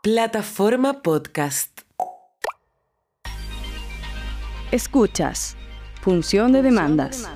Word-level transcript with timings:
Plataforma 0.00 1.02
Podcast. 1.02 1.80
Escuchas. 4.70 5.56
Función 6.00 6.52
de 6.52 6.62
demandas. 6.62 7.28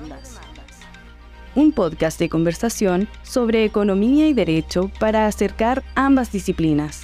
Un 1.55 1.73
podcast 1.73 2.17
de 2.19 2.29
conversación 2.29 3.09
sobre 3.21 3.65
economía 3.65 4.29
y 4.29 4.33
derecho 4.33 4.89
para 4.97 5.27
acercar 5.27 5.83
ambas 5.95 6.31
disciplinas. 6.31 7.03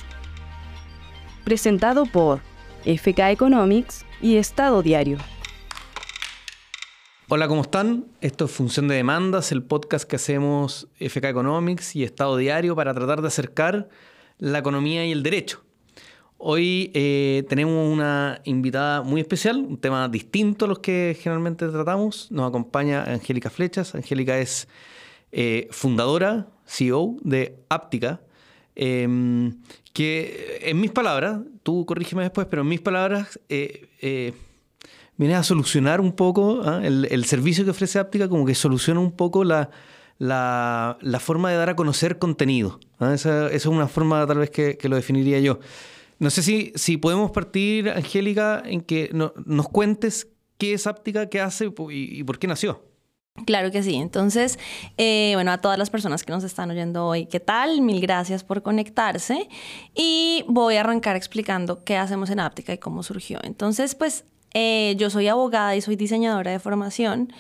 Presentado 1.44 2.06
por 2.06 2.40
FK 2.86 3.30
Economics 3.32 4.06
y 4.22 4.38
Estado 4.38 4.82
Diario. 4.82 5.18
Hola, 7.28 7.50
¿cómo 7.50 7.64
están? 7.64 8.06
Esto 8.22 8.46
es 8.46 8.52
Función 8.52 8.88
de 8.88 8.96
Demandas, 8.96 9.52
el 9.52 9.64
podcast 9.64 10.10
que 10.10 10.16
hacemos 10.16 10.88
FK 11.02 11.26
Economics 11.26 11.98
y 11.98 12.06
Estado 12.06 12.38
Diario 12.38 12.78
para 12.78 12.94
tratar 12.94 13.22
de 13.22 13.28
acercar 13.28 13.90
la 14.40 14.60
economía 14.60 15.06
y 15.06 15.12
el 15.12 15.22
derecho. 15.22 15.62
Hoy 16.38 16.90
eh, 16.94 17.44
tenemos 17.50 17.92
una 17.92 18.40
invitada 18.46 19.02
muy 19.02 19.20
especial, 19.20 19.58
un 19.58 19.78
tema 19.78 20.08
distinto 20.08 20.66
a 20.66 20.68
los 20.70 20.80
que 20.80 21.18
generalmente 21.20 21.68
tratamos. 21.68 22.32
Nos 22.32 22.48
acompaña 22.48 23.04
Angélica 23.04 23.50
Flechas. 23.50 23.94
Angélica 23.94 24.40
es 24.40 24.70
eh, 25.34 25.68
fundadora, 25.70 26.48
CEO 26.66 27.18
de 27.22 27.60
Aptica, 27.68 28.22
em, 28.76 29.58
que 29.92 30.60
en 30.62 30.80
mis 30.80 30.92
palabras, 30.92 31.42
tú 31.62 31.86
corrígeme 31.86 32.24
después, 32.24 32.48
pero 32.50 32.62
en 32.62 32.70
mis 32.70 32.80
palabras 32.80 33.38
eh, 33.50 34.34
viene 35.18 35.36
a 35.36 35.44
solucionar 35.44 36.00
un 36.00 36.14
poco 36.14 36.62
¿ah? 36.64 36.80
el, 36.82 37.26
servicio 37.26 37.66
que 37.66 37.72
ofrece 37.72 38.00
Aptica, 38.00 38.30
como 38.30 38.46
que 38.46 38.56
soluciona 38.56 39.02
un 39.02 39.12
poco 39.12 39.44
la, 39.44 39.70
la, 40.20 40.98
forma 41.20 41.50
de 41.50 41.58
dar 41.58 41.70
a 41.70 41.76
conocer 41.76 42.20
contenido. 42.20 42.80
¿ah? 43.00 43.14
Esa, 43.14 43.48
es 43.48 43.66
una 43.66 43.88
forma 43.88 44.28
tal 44.28 44.38
vez 44.38 44.52
que, 44.52 44.78
lo 44.84 44.96
definiría 44.96 45.40
yo. 45.40 45.60
No 46.20 46.30
sé 46.30 46.44
si, 46.44 46.74
si 46.76 46.98
podemos 46.98 47.32
partir, 47.32 47.90
Angélica, 47.90 48.62
en 48.66 48.82
que 48.82 49.10
nos 49.14 49.70
cuentes 49.70 50.28
qué 50.58 50.74
es 50.74 50.86
Aptica, 50.86 51.30
qué 51.30 51.40
hace 51.40 51.72
y, 51.90 52.24
por 52.24 52.38
qué 52.38 52.48
nació. 52.48 52.84
Claro 53.46 53.72
que 53.72 53.82
sí. 53.82 53.96
Entonces, 53.96 54.60
eh, 54.98 55.32
bueno, 55.36 55.52
a 55.52 55.60
todas 55.60 55.78
las 55.78 55.90
personas 55.90 56.26
que 56.26 56.34
nos 56.34 56.44
están 56.44 56.70
oyendo 56.72 57.06
hoy, 57.06 57.26
¿qué 57.26 57.40
tal? 57.40 57.80
Mil 57.80 58.02
gracias 58.02 58.44
por 58.44 58.62
conectarse. 58.62 59.48
Y 59.96 60.44
voy 60.50 60.76
a 60.76 60.82
arrancar 60.82 61.16
explicando 61.16 61.86
qué 61.86 61.96
hacemos 61.96 62.30
en 62.32 62.42
Aptica 62.42 62.74
y 62.74 62.78
cómo 62.80 63.02
surgió. 63.02 63.40
Entonces, 63.44 63.96
pues 63.96 64.26
eh, 64.54 64.96
yo 64.98 65.10
soy 65.10 65.30
abogada 65.30 65.76
y 65.78 65.82
soy 65.82 65.96
diseñadora 65.96 66.52
de 66.52 66.60
formación. 66.60 67.32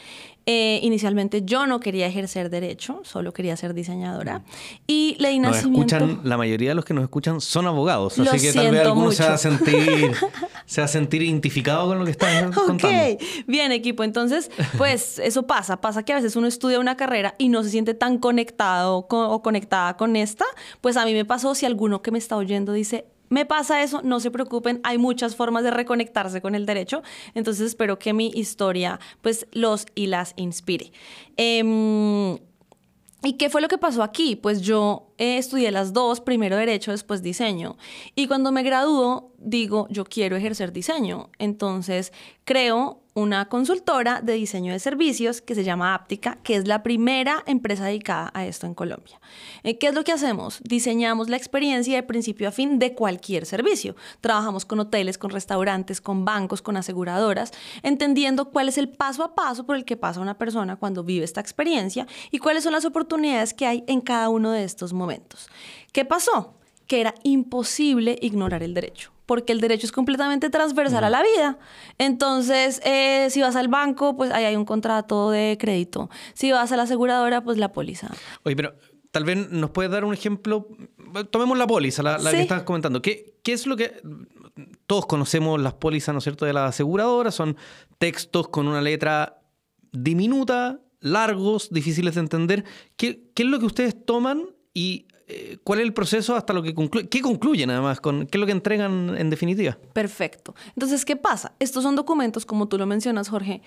Eh, 0.51 0.79
inicialmente 0.81 1.43
yo 1.45 1.67
no 1.67 1.79
quería 1.79 2.07
ejercer 2.07 2.49
derecho, 2.49 3.01
solo 3.03 3.33
quería 3.33 3.55
ser 3.55 3.75
diseñadora. 3.75 4.41
Y 4.87 5.15
le 5.19 5.29
di 5.29 5.39
Escuchan, 5.45 6.21
la 6.23 6.37
mayoría 6.37 6.69
de 6.69 6.75
los 6.75 6.85
que 6.85 6.95
nos 6.95 7.03
escuchan 7.03 7.39
son 7.39 7.67
abogados, 7.67 8.17
así 8.17 8.47
que 8.47 8.53
tal 8.53 8.71
vez 8.71 8.81
alguno 8.81 9.11
se 9.11 9.27
va, 9.27 9.35
a 9.35 9.37
sentir, 9.37 10.11
se 10.65 10.81
va 10.81 10.85
a 10.85 10.87
sentir 10.87 11.21
identificado 11.21 11.89
con 11.89 11.99
lo 11.99 12.05
que 12.05 12.09
están 12.09 12.51
contando. 12.51 12.87
Ok, 12.87 13.21
bien 13.45 13.71
equipo. 13.71 14.03
Entonces, 14.03 14.49
pues 14.75 15.19
eso 15.23 15.45
pasa. 15.45 15.81
Pasa 15.81 16.01
que 16.01 16.13
a 16.13 16.15
veces 16.15 16.35
uno 16.35 16.47
estudia 16.47 16.79
una 16.79 16.97
carrera 16.97 17.35
y 17.37 17.49
no 17.49 17.61
se 17.61 17.69
siente 17.69 17.93
tan 17.93 18.17
conectado 18.17 19.05
o 19.07 19.41
conectada 19.43 19.97
con 19.97 20.15
esta. 20.15 20.45
Pues 20.81 20.97
a 20.97 21.05
mí 21.05 21.13
me 21.13 21.25
pasó, 21.25 21.53
si 21.53 21.67
alguno 21.67 22.01
que 22.01 22.09
me 22.09 22.17
está 22.17 22.37
oyendo 22.37 22.73
dice, 22.73 23.05
me 23.29 23.45
pasa 23.45 23.81
eso, 23.81 24.01
no 24.03 24.19
se 24.19 24.31
preocupen, 24.31 24.81
hay 24.83 24.97
muchas 24.97 25.35
formas 25.35 25.63
de 25.63 25.71
reconectarse 25.71 26.41
con 26.41 26.55
el 26.55 26.65
derecho, 26.65 27.03
entonces 27.33 27.67
espero 27.67 27.99
que 27.99 28.13
mi 28.13 28.27
historia 28.27 28.99
pues 29.21 29.47
los 29.51 29.85
y 29.95 30.07
las 30.07 30.33
inspire. 30.35 30.91
Em, 31.37 32.37
¿Y 33.21 33.33
qué 33.37 33.49
fue 33.49 33.61
lo 33.61 33.67
que 33.67 33.77
pasó 33.77 34.01
aquí? 34.01 34.35
Pues 34.35 34.61
yo 34.61 35.08
eh, 35.19 35.37
estudié 35.37 35.71
las 35.71 35.93
dos, 35.93 36.21
primero 36.21 36.57
derecho, 36.57 36.91
después 36.91 37.21
diseño. 37.21 37.77
Y 38.15 38.27
cuando 38.27 38.51
me 38.51 38.63
graduó, 38.63 39.33
digo, 39.37 39.87
yo 39.89 40.05
quiero 40.05 40.35
ejercer 40.35 40.71
diseño. 40.71 41.29
Entonces 41.37 42.11
creo 42.45 43.03
una 43.15 43.49
consultora 43.49 44.21
de 44.21 44.33
diseño 44.33 44.71
de 44.71 44.79
servicios 44.79 45.41
que 45.41 45.53
se 45.53 45.63
llama 45.63 45.93
Aptica, 45.93 46.37
que 46.41 46.55
es 46.55 46.67
la 46.67 46.83
primera 46.83 47.43
empresa 47.47 47.85
dedicada 47.85 48.31
a 48.33 48.45
esto 48.45 48.65
en 48.65 48.73
Colombia. 48.73 49.19
Eh, 49.63 49.77
¿Qué 49.77 49.87
es 49.87 49.93
lo 49.93 50.03
que 50.03 50.13
hacemos? 50.13 50.61
Diseñamos 50.63 51.27
la 51.27 51.35
experiencia 51.35 51.95
de 51.95 52.03
principio 52.03 52.47
a 52.47 52.51
fin 52.51 52.79
de 52.79 52.93
cualquier 52.95 53.45
servicio. 53.45 53.95
Trabajamos 54.21 54.65
con 54.65 54.79
hoteles, 54.79 55.17
con 55.17 55.31
restaurantes, 55.31 56.01
con 56.01 56.23
bancos, 56.23 56.61
con 56.61 56.77
aseguradoras, 56.77 57.51
entendiendo 57.83 58.51
cuál 58.51 58.69
es 58.69 58.77
el 58.77 58.89
paso 58.89 59.23
a 59.23 59.35
paso 59.35 59.65
por 59.65 59.75
el 59.75 59.85
que 59.85 59.97
pasa 59.97 60.21
una 60.21 60.37
persona 60.37 60.77
cuando 60.77 61.03
vive 61.03 61.25
esta 61.25 61.41
experiencia 61.41 62.07
y 62.31 62.37
cuáles 62.37 62.63
son 62.63 62.73
las 62.73 62.85
oportunidades 62.85 63.53
que 63.53 63.65
hay 63.65 63.83
en 63.87 64.01
cada 64.01 64.29
uno 64.29 64.51
de 64.51 64.63
estos 64.63 64.93
momentos. 64.93 65.08
¿Qué 65.91 66.05
pasó? 66.05 66.55
Que 66.87 67.01
era 67.01 67.15
imposible 67.23 68.17
ignorar 68.21 68.63
el 68.63 68.73
derecho 68.73 69.11
porque 69.29 69.53
el 69.53 69.61
derecho 69.61 69.85
es 69.85 69.91
completamente 69.91 70.49
transversal 70.49 71.03
a 71.03 71.09
la 71.11 71.21
vida. 71.21 71.59
Entonces, 71.99 72.81
eh, 72.83 73.27
si 73.29 73.41
vas 73.41 73.55
al 73.55 73.67
banco, 73.67 74.17
pues 74.17 74.31
ahí 74.31 74.43
hay 74.43 74.55
un 74.55 74.65
contrato 74.65 75.29
de 75.29 75.55
crédito. 75.59 76.09
Si 76.33 76.51
vas 76.51 76.71
a 76.71 76.75
la 76.75 76.83
aseguradora, 76.83 77.43
pues 77.43 77.59
la 77.59 77.71
póliza. 77.71 78.09
Oye, 78.41 78.55
pero 78.55 78.73
tal 79.11 79.25
vez 79.25 79.51
nos 79.51 79.69
puedes 79.69 79.91
dar 79.91 80.03
un 80.03 80.15
ejemplo. 80.15 80.67
Tomemos 81.29 81.59
la 81.59 81.67
póliza, 81.67 82.01
la, 82.01 82.17
que 82.17 82.41
estás 82.41 82.63
comentando. 82.63 83.03
¿Qué, 83.03 83.35
¿Qué, 83.43 83.53
es 83.53 83.67
lo 83.67 83.77
que... 83.77 84.01
Todos 84.87 85.05
conocemos 85.05 85.61
las 85.61 85.73
pólizas, 85.75 86.11
¿no 86.13 86.17
es 86.17 86.23
cierto?, 86.23 86.47
de 86.47 86.53
las 86.53 86.69
aseguradoras. 86.69 87.35
Son 87.35 87.55
textos 87.99 88.47
con 88.47 88.67
una 88.67 88.81
letra 88.81 89.43
diminuta, 89.91 90.79
largos, 91.01 91.69
difíciles 91.69 92.15
de 92.15 92.21
entender. 92.21 92.65
¿Qué, 92.97 93.29
qué 93.35 93.43
es 93.43 93.49
lo 93.49 93.59
que 93.59 93.67
ustedes 93.67 94.05
toman 94.07 94.55
y 94.79 95.05
eh, 95.27 95.57
¿cuál 95.65 95.79
es 95.79 95.85
el 95.85 95.93
proceso 95.93 96.37
hasta 96.37 96.53
lo 96.53 96.63
que 96.63 96.73
concluye? 96.73 97.09
¿Qué 97.09 97.21
concluyen 97.21 97.69
además? 97.69 97.99
Con, 97.99 98.27
¿Qué 98.27 98.37
es 98.37 98.39
lo 98.39 98.45
que 98.45 98.53
entregan 98.53 99.17
en 99.17 99.29
definitiva? 99.29 99.77
Perfecto. 99.91 100.55
Entonces, 100.69 101.03
¿qué 101.03 101.17
pasa? 101.17 101.51
Estos 101.59 101.83
son 101.83 101.97
documentos, 101.97 102.45
como 102.45 102.69
tú 102.69 102.77
lo 102.77 102.85
mencionas, 102.85 103.27
Jorge, 103.27 103.61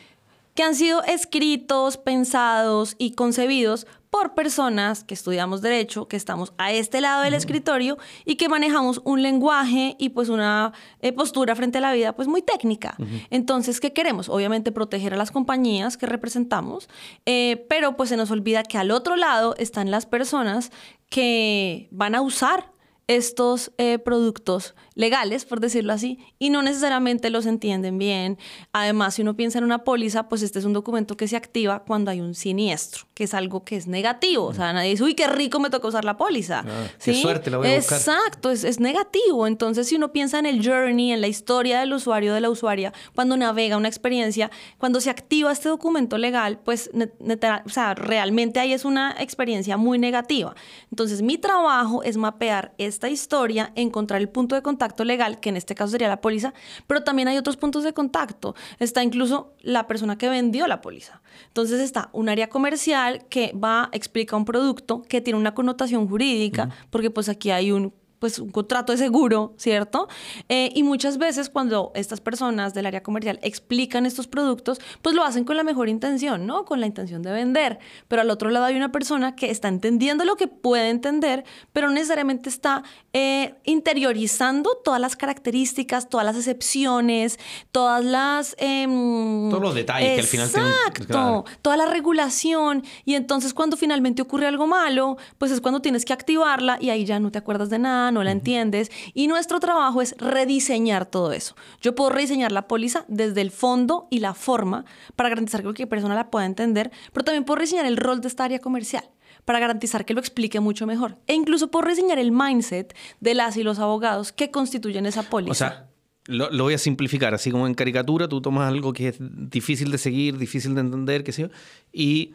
que 0.55 0.63
han 0.63 0.75
sido 0.75 1.03
escritos, 1.05 1.97
pensados 1.97 2.95
y 2.99 3.13
concebidos 3.13 3.87
por 4.13 4.35
personas 4.35 5.05
que 5.05 5.15
estudiamos 5.15 5.63
derecho, 5.63 6.07
que 6.07 6.19
estamos 6.19 6.53
a 6.59 6.71
este 6.71 7.01
lado 7.01 7.23
del 7.23 7.33
escritorio 7.33 7.97
y 8.27 8.37
que 8.37 8.51
manejamos 8.51 9.01
un 9.05 9.23
lenguaje 9.23 9.97
y 9.99 10.11
pues 10.11 10.29
una 10.29 10.75
eh, 11.01 11.15
postura 11.15 11.57
frente 11.57 11.79
a 11.79 11.81
la 11.81 11.95
vida 11.95 12.15
pues 12.15 12.29
muy 12.29 12.43
técnica. 12.43 12.95
Entonces, 13.31 13.81
¿qué 13.81 13.95
queremos? 13.95 14.29
Obviamente 14.29 14.71
proteger 14.71 15.15
a 15.15 15.17
las 15.17 15.31
compañías 15.31 15.97
que 15.97 16.05
representamos, 16.05 16.91
eh, 17.25 17.65
pero 17.71 17.97
pues 17.97 18.11
se 18.11 18.19
nos 18.19 18.31
olvida 18.31 18.65
que 18.65 18.77
al 18.77 18.91
otro 18.91 19.17
lado 19.17 19.55
están 19.57 19.91
las 19.91 20.05
personas 20.05 20.73
que 21.09 21.89
van 21.91 22.15
a 22.15 22.21
usar 22.21 22.72
estos 23.17 23.73
eh, 23.79 23.99
productos 23.99 24.75
legales, 24.95 25.45
por 25.45 25.61
decirlo 25.61 25.93
así, 25.93 26.19
y 26.39 26.51
no 26.51 26.63
necesariamente 26.63 27.31
los 27.31 27.47
entienden 27.47 27.99
bien. 27.99 28.39
Además, 28.73 29.15
si 29.15 29.23
uno 29.23 29.37
piensa 29.37 29.59
en 29.59 29.65
una 29.65 29.85
póliza, 29.85 30.29
pues 30.29 30.43
este 30.43 30.59
es 30.59 30.65
un 30.65 30.73
documento 30.73 31.17
que 31.17 31.29
se 31.29 31.37
activa 31.37 31.85
cuando 31.85 32.11
hay 32.11 32.21
un 32.21 32.35
siniestro, 32.35 33.07
que 33.15 33.25
es 33.25 33.35
algo 33.35 33.65
que 33.65 33.77
es 33.77 33.87
negativo. 33.87 34.47
O 34.47 34.55
sea, 34.55 34.73
nadie 34.73 34.91
dice, 34.91 35.05
uy, 35.05 35.15
qué 35.15 35.27
rico 35.27 35.61
me 35.61 35.71
toca 35.71 35.89
usar 35.89 36.05
la 36.05 36.17
póliza. 36.17 36.65
Ah, 36.67 36.87
Qué 37.03 37.15
suerte, 37.15 37.51
la 37.51 37.59
voy 37.59 37.69
a 37.69 37.77
buscar. 37.77 37.99
Exacto, 37.99 38.51
es, 38.51 38.65
es, 38.65 38.81
negativo. 38.81 39.47
Entonces, 39.47 39.89
si 39.89 39.97
uno 39.97 40.13
piensa 40.13 40.39
en 40.39 40.47
el 40.47 40.67
journey, 40.67 41.13
en 41.13 41.21
la 41.21 41.29
historia 41.29 41.81
del 41.81 41.93
usuario, 41.93 42.35
de 42.35 42.41
la 42.41 42.51
usuaria, 42.51 42.93
cuando 43.15 43.37
navega 43.37 43.77
una 43.77 43.89
experiencia, 43.89 44.51
cuando 44.79 45.01
se 45.01 45.11
activa 45.11 45.53
este 45.53 45.69
documento 45.69 46.19
legal, 46.19 46.59
pues, 46.65 46.91
o 46.93 47.69
sea, 47.69 47.95
realmente 47.95 48.61
ahí 48.61 48.73
es 48.73 48.85
una 48.85 49.15
experiencia 49.19 49.77
muy 49.77 49.99
negativa. 49.99 50.55
Entonces, 50.91 51.23
mi 51.23 51.39
trabajo 51.39 52.03
es 52.03 52.17
mapear 52.17 52.75
esta 53.03 53.11
historia, 53.11 53.73
encontrar 53.75 54.21
el 54.21 54.29
punto 54.29 54.55
de 54.55 54.63
contacto 54.63 55.05
legal, 55.05 55.41
que 55.41 55.49
en 55.49 55.57
este 55.57 55.75
caso 55.75 55.91
sería 55.91 56.07
la 56.07 56.21
póliza, 56.21 56.55
pero 56.87 57.03
también 57.03 57.27
hay 57.27 57.37
otros 57.37 57.57
puntos 57.57 57.83
de 57.83 57.93
contacto. 57.93 58.55
Está 58.79 59.03
incluso 59.03 59.55
la 59.61 59.89
persona 59.89 60.17
que 60.17 60.29
vendió 60.29 60.69
la 60.69 60.81
póliza. 60.81 61.21
Entonces 61.49 61.81
está 61.81 62.11
un 62.13 62.29
área 62.29 62.49
comercial 62.49 63.27
que 63.29 63.53
va, 63.55 63.89
explica 63.91 64.37
un 64.37 64.45
producto 64.45 65.03
que 65.03 65.21
tiene 65.21 65.37
una 65.37 65.53
connotación 65.53 66.07
jurídica, 66.07 66.69
porque 66.91 67.11
pues 67.11 67.29
aquí 67.29 67.51
hay 67.51 67.73
un 67.73 67.93
pues 68.23 68.39
un 68.39 68.53
contrato 68.53 68.93
de 68.93 68.99
seguro, 68.99 69.53
¿cierto? 69.57 70.07
Eh, 70.49 70.71
y 70.77 70.85
muchas 70.85 71.19
veces 71.19 71.51
cuando 71.51 71.91
estas 71.97 72.21
personas 72.21 72.73
del 72.73 72.87
área 72.87 73.03
comercial 73.03 73.41
explican 73.43 74.07
estos 74.07 74.29
productos, 74.29 74.79
pues 75.03 75.17
lo 75.17 75.25
hacen 75.25 75.43
con 75.43 75.57
la 75.57 75.65
mejor 75.65 75.89
intención, 75.89 76.47
¿no? 76.47 76.65
Con 76.65 76.79
la 76.79 76.87
intención 76.87 77.23
de 77.23 77.33
vender. 77.33 77.81
Pero 78.07 78.23
al 78.23 78.31
otro 78.31 78.51
lado 78.51 78.67
hay 78.67 78.77
una 78.77 78.93
persona 78.93 79.35
que 79.35 79.51
está 79.51 79.67
entendiendo 79.67 80.25
lo 80.25 80.37
que 80.37 80.47
puede 80.47 80.91
entender, 80.91 81.43
pero 81.73 81.89
no 81.89 81.95
necesariamente 81.95 82.49
está 82.49 82.85
eh, 83.13 83.57
interiorizando 83.65 84.71
todas 84.85 85.01
las 85.01 85.17
características, 85.17 86.09
todas 86.09 86.25
las 86.25 86.37
excepciones, 86.37 87.41
todas 87.73 88.05
las... 88.05 88.55
Em, 88.59 89.51
Todos 89.51 89.65
los 89.65 89.75
detalles 89.75 90.15
que 90.15 90.21
al 90.21 90.27
final... 90.29 90.47
Exacto, 90.47 91.45
toda 91.61 91.77
la 91.77 91.87
regulación. 91.87 92.85
Y 93.05 93.17
entonces 93.17 93.53
cuando 93.53 93.77
finalmente 93.77 94.23
ocurre 94.23 94.47
algo 94.47 94.69
malo, 94.69 95.17
pues 95.39 95.51
es 95.51 95.61
cuando 95.61 95.83
tienes 95.83 96.05
que 96.05 96.13
activarla 96.13 96.79
y 96.81 96.91
ahí 96.91 97.05
ya 97.05 97.19
no 97.19 97.33
te 97.33 97.39
acuerdas 97.39 97.69
de 97.69 97.81
nada 97.81 98.12
no 98.13 98.23
la 98.23 98.31
entiendes. 98.31 98.91
Y 99.15 99.27
nuestro 99.27 99.61
trabajo 99.61 100.03
es 100.03 100.15
rediseñar 100.19 101.07
todo 101.07 101.33
eso. 101.33 101.57
Yo 101.81 101.95
puedo 101.95 102.11
rediseñar 102.11 102.53
la 102.53 102.69
póliza 102.69 103.05
desde 103.09 103.41
el 103.41 103.51
fondo 103.51 104.07
y 104.11 104.21
la 104.21 104.35
forma 104.35 104.85
para 105.17 105.29
garantizar 105.29 105.61
que 105.61 105.65
cualquier 105.65 105.89
persona 105.89 106.15
la 106.15 106.31
pueda 106.31 106.47
entender, 106.47 106.91
pero 107.13 107.25
también 107.25 107.45
puedo 107.45 107.57
rediseñar 107.57 107.87
el 107.87 107.97
rol 107.97 108.21
de 108.21 108.29
esta 108.29 108.45
área 108.45 108.59
comercial 108.61 109.05
para 109.45 109.59
garantizar 109.59 110.05
que 110.05 110.15
lo 110.15 110.21
explique 110.21 110.61
mucho 110.61 110.87
mejor. 110.87 111.19
E 111.27 111.35
incluso 111.35 111.71
por 111.71 111.85
reseñar 111.85 112.19
el 112.19 112.33
mindset 112.33 112.97
de 113.21 113.35
las 113.35 113.57
y 113.57 113.63
los 113.63 113.79
abogados 113.79 114.33
que 114.33 114.51
constituyen 114.51 115.07
esa 115.07 115.25
póliza. 115.25 115.51
O 115.51 115.55
sea, 115.55 115.89
lo, 116.27 116.51
voy 116.63 116.75
a 116.75 116.79
simplificar, 116.79 117.35
así 117.35 117.51
como 117.51 117.67
en 117.67 117.75
caricatura, 117.75 118.29
tú 118.29 118.41
tomas 118.41 118.69
algo 118.69 118.93
que 118.93 119.09
es 119.09 119.17
difícil 119.19 119.91
de 119.91 119.99
seguir, 119.99 120.39
difícil 120.39 120.75
de 120.75 120.83
entender, 120.83 121.25
qué 121.25 121.33
sé 121.33 121.43
yo, 121.43 121.49
y 121.93 122.35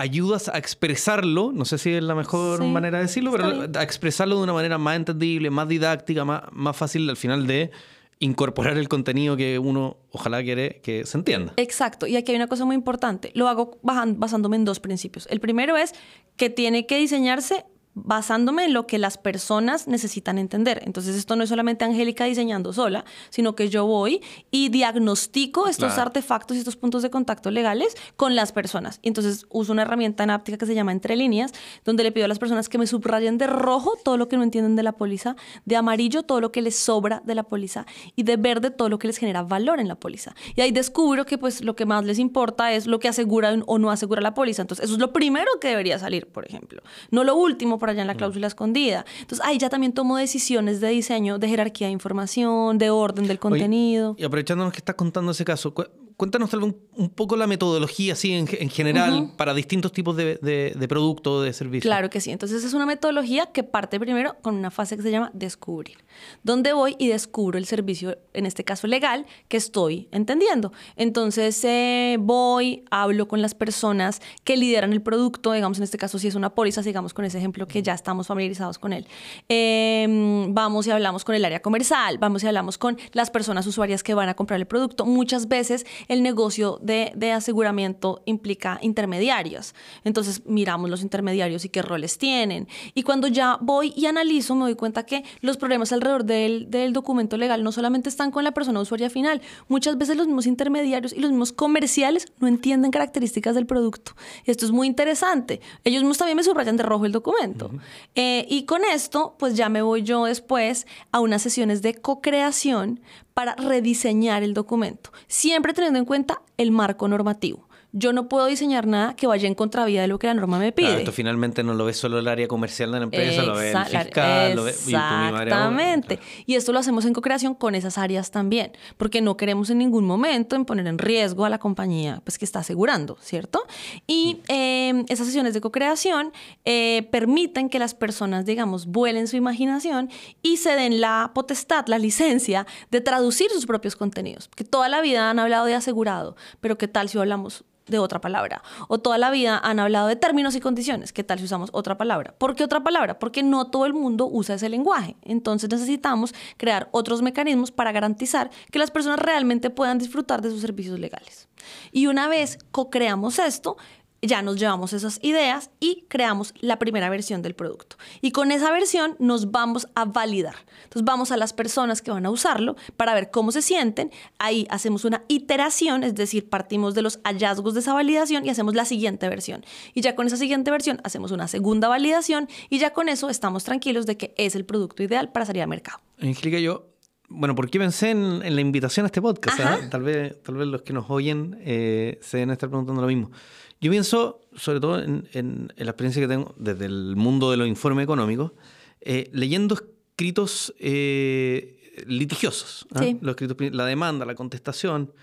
ayudas 0.00 0.48
a 0.48 0.56
expresarlo, 0.56 1.52
no 1.52 1.66
sé 1.66 1.76
si 1.76 1.90
es 1.92 2.02
la 2.02 2.14
mejor 2.14 2.64
manera 2.64 2.98
de 2.98 3.04
decirlo, 3.04 3.32
pero 3.32 3.68
a 3.78 3.82
expresarlo 3.82 4.36
de 4.38 4.42
una 4.44 4.54
manera 4.54 4.78
más 4.78 4.96
entendible, 4.96 5.50
más 5.50 5.68
didáctica, 5.68 6.24
más, 6.24 6.42
más 6.52 6.74
fácil 6.74 7.08
al 7.10 7.18
final 7.18 7.46
de 7.46 7.70
incorporar 8.18 8.78
el 8.78 8.88
contenido 8.88 9.36
que 9.36 9.58
uno 9.58 9.98
ojalá 10.10 10.42
quiere 10.42 10.80
que 10.82 11.04
se 11.04 11.18
entienda. 11.18 11.52
Exacto. 11.58 12.06
Y 12.06 12.16
aquí 12.16 12.32
hay 12.32 12.36
una 12.36 12.46
cosa 12.46 12.64
muy 12.64 12.76
importante. 12.76 13.30
Lo 13.34 13.46
hago 13.48 13.78
basándome 13.82 14.56
en 14.56 14.64
dos 14.64 14.80
principios. 14.80 15.26
El 15.30 15.40
primero 15.40 15.76
es 15.76 15.92
que 16.36 16.48
tiene 16.48 16.86
que 16.86 16.96
diseñarse 16.96 17.66
basándome 17.94 18.64
en 18.64 18.72
lo 18.72 18.86
que 18.86 18.98
las 18.98 19.18
personas 19.18 19.88
necesitan 19.88 20.38
entender. 20.38 20.82
Entonces 20.84 21.16
esto 21.16 21.36
no 21.36 21.42
es 21.42 21.48
solamente 21.48 21.84
Angélica 21.84 22.24
diseñando 22.24 22.72
sola, 22.72 23.04
sino 23.30 23.56
que 23.56 23.68
yo 23.68 23.84
voy 23.84 24.22
y 24.50 24.68
diagnostico 24.68 25.66
estos 25.66 25.98
artefactos 25.98 26.56
y 26.56 26.60
estos 26.60 26.76
puntos 26.76 27.02
de 27.02 27.10
contacto 27.10 27.50
legales 27.50 27.96
con 28.16 28.36
las 28.36 28.52
personas. 28.52 29.00
entonces 29.02 29.46
uso 29.50 29.72
una 29.72 29.82
herramienta 29.82 30.22
en 30.22 30.30
áptica 30.30 30.58
que 30.58 30.66
se 30.66 30.74
llama 30.74 30.92
Entre 30.92 31.16
líneas, 31.16 31.52
donde 31.84 32.04
le 32.04 32.12
pido 32.12 32.26
a 32.26 32.28
las 32.28 32.38
personas 32.38 32.68
que 32.68 32.78
me 32.78 32.86
subrayen 32.86 33.38
de 33.38 33.46
rojo 33.46 33.98
todo 34.04 34.16
lo 34.16 34.28
que 34.28 34.36
no 34.36 34.42
entienden 34.42 34.76
de 34.76 34.82
la 34.82 34.92
póliza, 34.92 35.36
de 35.64 35.76
amarillo 35.76 36.22
todo 36.22 36.40
lo 36.40 36.52
que 36.52 36.62
les 36.62 36.76
sobra 36.76 37.22
de 37.24 37.34
la 37.34 37.42
póliza 37.42 37.86
y 38.14 38.22
de 38.22 38.36
verde 38.36 38.70
todo 38.70 38.88
lo 38.88 38.98
que 38.98 39.08
les 39.08 39.16
genera 39.16 39.42
valor 39.42 39.80
en 39.80 39.88
la 39.88 39.96
póliza. 39.96 40.34
Y 40.54 40.60
ahí 40.60 40.70
descubro 40.70 41.26
que 41.26 41.38
pues 41.38 41.62
lo 41.62 41.74
que 41.74 41.86
más 41.86 42.04
les 42.04 42.18
importa 42.18 42.72
es 42.72 42.86
lo 42.86 43.00
que 43.00 43.08
asegura 43.08 43.54
o 43.66 43.78
no 43.78 43.90
asegura 43.90 44.20
la 44.20 44.34
póliza. 44.34 44.62
Entonces 44.62 44.84
eso 44.84 44.94
es 44.94 45.00
lo 45.00 45.12
primero 45.12 45.50
que 45.60 45.68
debería 45.68 45.98
salir, 45.98 46.28
por 46.28 46.46
ejemplo. 46.46 46.82
No 47.10 47.24
lo 47.24 47.34
último 47.34 47.79
por 47.80 47.90
allá 47.90 48.02
en 48.02 48.06
la 48.06 48.14
cláusula 48.14 48.46
escondida. 48.46 49.04
Entonces, 49.20 49.44
ahí 49.44 49.58
ya 49.58 49.68
también 49.68 49.92
tomo 49.92 50.16
decisiones 50.16 50.80
de 50.80 50.88
diseño, 50.90 51.38
de 51.38 51.48
jerarquía 51.48 51.88
de 51.88 51.92
información, 51.92 52.78
de 52.78 52.90
orden 52.90 53.26
del 53.26 53.40
contenido. 53.40 54.14
y 54.16 54.24
aprovechándonos 54.24 54.72
que 54.72 54.78
estás 54.78 54.94
contando 54.94 55.32
ese 55.32 55.44
caso, 55.44 55.74
Cuéntanos 56.20 56.50
tal 56.50 56.60
vez 56.60 56.74
un, 56.98 57.08
poco 57.08 57.34
la 57.34 57.46
metodología 57.46 58.12
así 58.12 58.34
en, 58.34 58.46
general 58.46 59.32
para 59.38 59.54
distintos 59.54 59.90
tipos 59.90 60.14
de, 60.18 60.38
de, 60.42 60.74
de 60.76 60.86
productos, 60.86 61.42
de 61.42 61.54
servicios. 61.54 61.88
Claro 61.88 62.10
que 62.10 62.20
sí. 62.20 62.30
Entonces 62.30 62.62
es 62.62 62.74
una 62.74 62.84
metodología 62.84 63.46
que 63.46 63.62
parte 63.62 63.98
primero 63.98 64.36
con 64.42 64.54
una 64.54 64.70
fase 64.70 64.98
que 64.98 65.02
se 65.02 65.10
llama 65.10 65.30
descubrir, 65.32 65.96
donde 66.42 66.74
voy 66.74 66.94
y 66.98 67.08
descubro 67.08 67.56
el 67.56 67.64
servicio, 67.64 68.18
en 68.34 68.44
este 68.44 68.64
caso 68.64 68.86
legal, 68.86 69.24
que 69.48 69.56
estoy 69.56 70.08
entendiendo. 70.12 70.74
Entonces 70.94 71.64
eh, 71.64 72.18
voy, 72.20 72.84
hablo 72.90 73.26
con 73.26 73.40
las 73.40 73.54
personas 73.54 74.20
que 74.44 74.58
lideran 74.58 74.92
el 74.92 75.00
producto, 75.00 75.52
digamos 75.52 75.78
en 75.78 75.84
este 75.84 75.96
caso 75.96 76.18
si 76.18 76.28
es 76.28 76.34
una 76.34 76.54
póliza, 76.54 76.82
sigamos 76.82 77.14
con 77.14 77.24
ese 77.24 77.38
ejemplo 77.38 77.66
que 77.66 77.82
ya 77.82 77.94
estamos 77.94 78.26
familiarizados 78.26 78.78
con 78.78 78.92
él. 78.92 79.06
Em, 79.48 80.52
vamos 80.52 80.86
y 80.86 80.90
hablamos 80.90 81.24
con 81.24 81.34
el 81.34 81.46
área 81.46 81.62
comercial, 81.62 82.18
vamos 82.18 82.44
y 82.44 82.46
hablamos 82.46 82.76
con 82.76 82.98
las 83.12 83.30
personas 83.30 83.66
usuarias 83.66 84.02
que 84.02 84.12
van 84.12 84.28
a 84.28 84.34
comprar 84.34 84.60
el 84.60 84.66
producto. 84.66 85.06
Muchas 85.06 85.48
veces 85.48 85.86
el 86.10 86.24
negocio 86.24 86.80
de, 86.82 87.12
de, 87.14 87.30
aseguramiento 87.30 88.20
implica 88.26 88.80
intermediarios. 88.82 89.76
Entonces 90.02 90.42
miramos 90.44 90.90
los 90.90 91.02
intermediarios 91.02 91.64
y 91.64 91.68
qué 91.68 91.82
roles 91.82 92.18
tienen. 92.18 92.66
Y 92.94 93.04
cuando 93.04 93.28
ya 93.28 93.58
voy 93.60 93.92
y 93.94 94.06
analizo, 94.06 94.56
me 94.56 94.62
doy 94.62 94.74
cuenta 94.74 95.06
que 95.06 95.22
los 95.40 95.56
problemas 95.56 95.92
alrededor 95.92 96.24
del, 96.24 96.68
del 96.68 96.92
documento 96.92 97.36
legal 97.36 97.62
no 97.62 97.70
solamente 97.70 98.08
están 98.08 98.32
con 98.32 98.42
la 98.42 98.50
persona 98.50 98.80
usuaria 98.80 99.08
final, 99.08 99.40
muchas 99.68 99.96
veces 99.98 100.16
los 100.16 100.26
mismos 100.26 100.48
intermediarios 100.48 101.12
y 101.12 101.20
los 101.20 101.30
mismos 101.30 101.52
comerciales 101.52 102.26
no 102.40 102.48
entienden 102.48 102.90
características 102.90 103.54
del 103.54 103.66
producto. 103.66 104.16
Esto 104.46 104.66
es 104.66 104.72
muy 104.72 104.88
interesante. 104.88 105.60
Ellos 105.84 106.02
mismos 106.02 106.18
también 106.18 106.36
me 106.36 106.42
subrayan 106.42 106.76
de 106.76 106.82
rojo 106.82 107.06
el 107.06 107.12
documento. 107.12 107.70
Eh, 108.16 108.46
y 108.50 108.64
con 108.64 108.84
esto, 108.84 109.36
pues 109.38 109.54
ya 109.54 109.68
me 109.68 109.80
voy 109.80 110.02
yo 110.02 110.24
después 110.24 110.88
a 111.12 111.20
unas 111.20 111.40
sesiones 111.40 111.82
de 111.82 111.94
co-creación 111.94 112.98
para 113.40 113.54
rediseñar 113.54 114.42
el 114.42 114.52
documento, 114.52 115.12
siempre 115.26 115.72
teniendo 115.72 115.98
en 115.98 116.04
cuenta 116.04 116.42
el 116.58 116.72
marco 116.72 117.08
normativo 117.08 117.69
yo 117.92 118.12
no 118.12 118.28
puedo 118.28 118.46
diseñar 118.46 118.86
nada 118.86 119.14
que 119.16 119.26
vaya 119.26 119.48
en 119.48 119.54
contravía 119.54 120.02
de 120.02 120.08
lo 120.08 120.18
que 120.18 120.26
la 120.26 120.34
norma 120.34 120.58
me 120.58 120.72
pide. 120.72 120.98
esto 120.98 121.12
finalmente 121.12 121.62
no 121.62 121.74
lo 121.74 121.84
ve 121.84 121.92
solo 121.92 122.18
el 122.18 122.28
área 122.28 122.46
comercial 122.46 122.92
de 122.92 122.98
la 122.98 123.04
empresa, 123.04 123.42
lo 123.42 123.56
ve 123.56 123.72
el 123.72 123.78
fiscal, 123.78 124.56
lo 124.56 124.64
ve 124.64 124.70
Exactamente. 124.70 126.20
Y 126.46 126.54
esto 126.54 126.72
lo 126.72 126.78
hacemos 126.78 127.04
en 127.04 127.12
co-creación 127.12 127.54
con 127.54 127.74
esas 127.74 127.98
áreas 127.98 128.30
también, 128.30 128.72
porque 128.96 129.20
no 129.20 129.36
queremos 129.36 129.70
en 129.70 129.78
ningún 129.78 130.04
momento 130.04 130.56
en 130.56 130.64
poner 130.64 130.86
en 130.86 130.98
riesgo 130.98 131.44
a 131.44 131.50
la 131.50 131.58
compañía 131.58 132.20
pues, 132.24 132.38
que 132.38 132.44
está 132.44 132.60
asegurando, 132.60 133.16
¿cierto? 133.20 133.64
Y 134.06 134.40
em, 134.48 135.04
esas 135.08 135.26
sesiones 135.26 135.54
de 135.54 135.60
co-creación 135.60 136.32
eh, 136.64 137.08
permiten 137.10 137.68
que 137.68 137.78
las 137.78 137.94
personas, 137.94 138.46
digamos, 138.46 138.86
vuelen 138.86 139.26
su 139.26 139.36
imaginación 139.36 140.10
y 140.42 140.58
se 140.58 140.76
den 140.76 141.00
la 141.00 141.32
potestad, 141.34 141.86
la 141.88 141.98
licencia 141.98 142.66
de 142.90 143.00
traducir 143.00 143.50
sus 143.50 143.66
propios 143.66 143.96
contenidos. 143.96 144.48
Que 144.54 144.64
toda 144.64 144.88
la 144.88 145.00
vida 145.00 145.30
han 145.30 145.38
hablado 145.38 145.66
de 145.66 145.74
asegurado, 145.74 146.36
pero 146.60 146.78
¿qué 146.78 146.88
tal 146.88 147.08
si 147.08 147.18
hablamos 147.18 147.64
de 147.90 147.98
otra 147.98 148.20
palabra. 148.20 148.62
O 148.88 148.98
toda 148.98 149.18
la 149.18 149.30
vida 149.30 149.58
han 149.58 149.78
hablado 149.78 150.08
de 150.08 150.16
términos 150.16 150.54
y 150.54 150.60
condiciones. 150.60 151.12
¿Qué 151.12 151.24
tal 151.24 151.38
si 151.38 151.44
usamos 151.44 151.70
otra 151.72 151.98
palabra? 151.98 152.34
¿Por 152.38 152.54
qué 152.54 152.64
otra 152.64 152.82
palabra? 152.82 153.18
Porque 153.18 153.42
no 153.42 153.66
todo 153.66 153.86
el 153.86 153.94
mundo 153.94 154.28
usa 154.30 154.54
ese 154.54 154.68
lenguaje. 154.68 155.16
Entonces 155.22 155.68
necesitamos 155.70 156.34
crear 156.56 156.88
otros 156.92 157.22
mecanismos 157.22 157.70
para 157.70 157.92
garantizar 157.92 158.50
que 158.70 158.78
las 158.78 158.90
personas 158.90 159.18
realmente 159.18 159.70
puedan 159.70 159.98
disfrutar 159.98 160.40
de 160.40 160.50
sus 160.50 160.60
servicios 160.60 160.98
legales. 160.98 161.48
Y 161.92 162.06
una 162.06 162.28
vez 162.28 162.58
co-creamos 162.70 163.38
esto, 163.38 163.76
ya 164.22 164.42
nos 164.42 164.56
llevamos 164.56 164.92
esas 164.92 165.18
ideas 165.22 165.70
y 165.80 166.04
creamos 166.08 166.54
la 166.60 166.78
primera 166.78 167.08
versión 167.10 167.42
del 167.42 167.54
producto. 167.54 167.96
Y 168.20 168.32
con 168.32 168.52
esa 168.52 168.70
versión 168.70 169.16
nos 169.18 169.50
vamos 169.50 169.88
a 169.94 170.04
validar. 170.04 170.56
Entonces 170.84 171.04
vamos 171.04 171.32
a 171.32 171.36
las 171.36 171.52
personas 171.52 172.02
que 172.02 172.10
van 172.10 172.26
a 172.26 172.30
usarlo 172.30 172.76
para 172.96 173.14
ver 173.14 173.30
cómo 173.30 173.52
se 173.52 173.62
sienten. 173.62 174.10
Ahí 174.38 174.66
hacemos 174.70 175.04
una 175.04 175.24
iteración, 175.28 176.04
es 176.04 176.14
decir, 176.14 176.48
partimos 176.48 176.94
de 176.94 177.02
los 177.02 177.20
hallazgos 177.24 177.74
de 177.74 177.80
esa 177.80 177.94
validación 177.94 178.44
y 178.44 178.50
hacemos 178.50 178.74
la 178.74 178.84
siguiente 178.84 179.28
versión. 179.28 179.64
Y 179.94 180.02
ya 180.02 180.14
con 180.14 180.26
esa 180.26 180.36
siguiente 180.36 180.70
versión 180.70 181.00
hacemos 181.04 181.30
una 181.30 181.48
segunda 181.48 181.88
validación 181.88 182.48
y 182.68 182.78
ya 182.78 182.92
con 182.92 183.08
eso 183.08 183.30
estamos 183.30 183.64
tranquilos 183.64 184.06
de 184.06 184.16
que 184.16 184.34
es 184.36 184.54
el 184.54 184.64
producto 184.64 185.02
ideal 185.02 185.32
para 185.32 185.46
salir 185.46 185.62
al 185.62 185.68
mercado. 185.68 186.00
Explica 186.18 186.58
yo, 186.58 186.86
bueno, 187.28 187.54
¿por 187.54 187.70
qué 187.70 187.78
pensé 187.78 188.10
en, 188.10 188.54
la 188.54 188.60
invitación 188.60 189.04
a 189.04 189.06
este 189.06 189.22
podcast? 189.22 189.60
Ah? 189.60 189.78
Tal, 189.88 190.02
vez, 190.02 190.42
tal 190.42 190.56
vez 190.56 190.66
los 190.66 190.82
que 190.82 190.92
nos 190.92 191.08
oyen 191.08 191.58
eh, 191.60 192.18
se 192.20 192.38
deben 192.38 192.50
estar 192.50 192.68
preguntando 192.68 193.00
lo 193.00 193.08
mismo. 193.08 193.30
Yo 193.80 193.90
pienso, 193.90 194.42
sobre 194.56 194.78
todo 194.78 195.02
en, 195.02 195.72
la 195.76 195.90
experiencia 195.90 196.20
que 196.20 196.28
tengo 196.28 196.54
desde 196.58 196.84
el 196.84 197.16
mundo 197.16 197.50
de 197.50 197.56
los 197.56 197.66
informes 197.66 198.04
económicos, 198.04 198.52
eh, 199.00 199.30
leyendo 199.32 199.74
escritos 199.74 200.74
eh, 200.78 202.04
litigiosos, 202.06 202.86
¿ah? 202.94 203.04
los 203.22 203.32
escritos, 203.32 203.56
la 203.74 203.86
demanda, 203.86 204.26
la 204.26 204.34
contestación, 204.34 205.14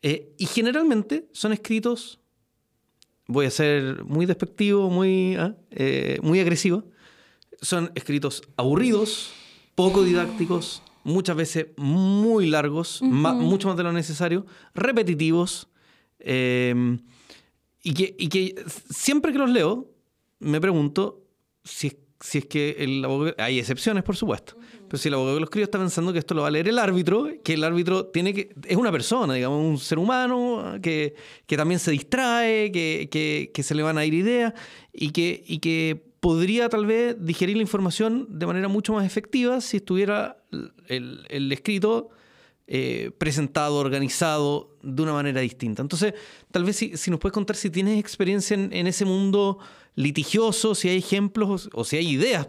eh, 0.00 0.32
y 0.38 0.46
generalmente 0.46 1.28
son 1.32 1.52
escritos, 1.52 2.20
voy 3.26 3.44
a 3.44 3.50
ser 3.50 4.02
muy 4.04 4.24
despectivo, 4.24 4.88
muy, 4.88 5.36
¿ah? 5.36 5.54
muy 6.22 6.40
agresivo, 6.40 6.84
son 7.60 7.92
escritos 7.94 8.42
aburridos, 8.56 9.30
poco 9.74 10.04
didácticos, 10.04 10.82
muchas 11.04 11.36
veces 11.36 11.66
muy 11.76 12.48
largos, 12.48 13.02
mucho 13.02 13.68
más 13.68 13.76
de 13.76 13.82
lo 13.82 13.92
necesario, 13.92 14.46
repetitivos. 14.74 15.68
Y 17.82 17.94
que, 17.94 18.14
y 18.18 18.28
que 18.28 18.54
siempre 18.90 19.32
que 19.32 19.38
los 19.38 19.50
leo, 19.50 19.90
me 20.38 20.60
pregunto 20.60 21.22
si 21.64 21.88
es, 21.88 21.96
si 22.20 22.38
es 22.38 22.46
que 22.46 22.76
el 22.78 23.04
abogado. 23.04 23.34
Hay 23.38 23.58
excepciones, 23.58 24.02
por 24.02 24.16
supuesto. 24.16 24.56
Pero 24.86 24.98
si 24.98 25.08
el 25.08 25.14
abogado 25.14 25.36
que 25.36 25.40
lo 25.40 25.44
escribe 25.44 25.64
está 25.64 25.78
pensando 25.78 26.12
que 26.12 26.18
esto 26.18 26.34
lo 26.34 26.42
va 26.42 26.48
a 26.48 26.50
leer 26.50 26.68
el 26.68 26.78
árbitro, 26.78 27.28
que 27.42 27.54
el 27.54 27.64
árbitro 27.64 28.06
tiene 28.06 28.34
que. 28.34 28.54
Es 28.66 28.76
una 28.76 28.92
persona, 28.92 29.34
digamos, 29.34 29.64
un 29.64 29.78
ser 29.78 29.98
humano 29.98 30.78
que, 30.82 31.14
que 31.46 31.56
también 31.56 31.80
se 31.80 31.90
distrae, 31.90 32.70
que, 32.70 33.08
que, 33.10 33.50
que, 33.54 33.62
se 33.62 33.74
le 33.74 33.82
van 33.82 33.96
a 33.96 34.04
ir 34.04 34.12
ideas 34.12 34.52
y 34.92 35.10
que, 35.10 35.42
y 35.46 35.58
que 35.58 36.10
podría 36.20 36.68
tal 36.68 36.84
vez 36.84 37.16
digerir 37.18 37.56
la 37.56 37.62
información 37.62 38.26
de 38.28 38.46
manera 38.46 38.68
mucho 38.68 38.92
más 38.92 39.06
efectiva 39.06 39.60
si 39.62 39.78
estuviera 39.78 40.42
el, 40.88 41.24
el 41.30 41.50
escrito 41.50 42.10
eh, 42.72 43.10
presentado, 43.18 43.78
organizado 43.78 44.76
de 44.80 45.02
una 45.02 45.12
manera 45.12 45.40
distinta. 45.40 45.82
Entonces, 45.82 46.14
tal 46.52 46.62
vez 46.62 46.76
si, 46.76 47.10
nos 47.10 47.18
puedes 47.18 47.34
contar 47.34 47.56
si 47.56 47.68
tienes 47.68 47.98
experiencia 47.98 48.54
en, 48.54 48.86
ese 48.86 49.04
mundo 49.04 49.58
litigioso, 49.96 50.76
si 50.76 50.88
hay 50.88 50.98
ejemplos 50.98 51.68
o 51.72 51.82
si 51.82 51.96
hay 51.96 52.08
ideas 52.10 52.48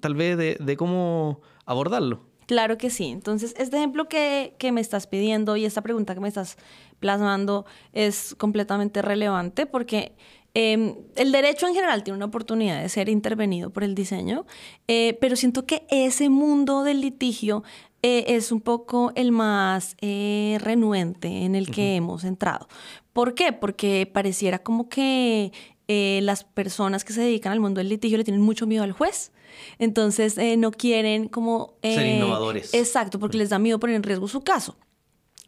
tal 0.00 0.14
vez 0.16 0.36
de, 0.36 0.76
cómo 0.76 1.40
abordarlo. 1.66 2.24
Claro 2.46 2.78
que 2.78 2.90
sí. 2.90 3.10
Entonces, 3.10 3.54
este 3.58 3.76
ejemplo 3.76 4.08
que, 4.08 4.56
me 4.72 4.80
estás 4.80 5.06
pidiendo 5.06 5.56
y 5.56 5.64
esta 5.64 5.82
pregunta 5.82 6.14
que 6.14 6.20
me 6.20 6.26
estás 6.26 6.56
plasmando 6.98 7.64
es 7.92 8.34
completamente 8.34 9.02
relevante 9.02 9.66
porque 9.66 10.16
em, 10.54 10.96
el 11.14 11.30
derecho 11.30 11.68
en 11.68 11.74
general 11.74 12.02
tiene 12.02 12.16
una 12.16 12.26
oportunidad 12.26 12.82
de 12.82 12.88
ser 12.88 13.08
intervenido 13.08 13.70
por 13.70 13.84
el 13.84 13.94
diseño, 13.94 14.46
eh, 14.88 15.16
pero 15.20 15.36
siento 15.36 15.64
que 15.64 15.86
ese 15.90 16.28
mundo 16.28 16.82
del 16.82 17.00
litigio 17.00 17.62
eh, 18.02 18.24
es 18.28 18.52
un 18.52 18.60
poco 18.60 19.12
el 19.14 19.32
más 19.32 19.96
eh, 20.00 20.58
renuente 20.60 21.28
en 21.44 21.54
el 21.54 21.70
que 21.70 21.96
hemos 21.96 22.24
entrado. 22.24 22.68
¿Por 23.12 23.34
qué? 23.34 23.52
Porque 23.52 24.10
pareciera 24.12 24.60
como 24.60 24.88
que 24.88 25.52
eh, 25.88 26.20
las 26.22 26.44
personas 26.44 27.04
que 27.04 27.12
se 27.12 27.20
dedican 27.20 27.52
al 27.52 27.58
mundo 27.60 27.78
del 27.80 27.88
litigio 27.88 28.16
le 28.16 28.24
tienen 28.24 28.42
mucho 28.42 28.66
miedo 28.66 28.84
al 28.84 28.92
juez. 28.92 29.32
Entonces 29.78 30.38
eh, 30.38 30.56
no 30.56 30.70
quieren 30.70 31.28
como... 31.28 31.74
Ser 31.82 32.06
innovadores. 32.06 32.72
Exacto, 32.74 33.18
porque 33.18 33.36
les 33.36 33.50
da 33.50 33.58
miedo 33.58 33.80
poner 33.80 33.96
en 33.96 34.04
riesgo 34.04 34.28
su 34.28 34.42
caso. 34.42 34.76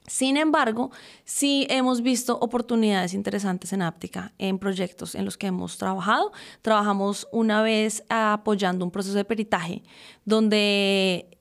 Sin 0.08 0.36
embargo, 0.36 0.90
sí 1.24 1.66
hemos 1.70 2.02
visto 2.02 2.36
oportunidades 2.40 3.14
interesantes 3.14 3.72
en 3.72 3.82
Áptica, 3.82 4.32
en 4.36 4.58
proyectos 4.58 5.14
en 5.14 5.24
los 5.24 5.38
que 5.38 5.46
hemos 5.46 5.78
trabajado. 5.78 6.32
Trabajamos 6.60 7.28
una 7.30 7.62
vez 7.62 8.02
apoyando 8.08 8.84
un 8.84 8.90
proceso 8.90 9.16
de 9.16 9.24
peritaje 9.24 9.84
donde 10.24 11.31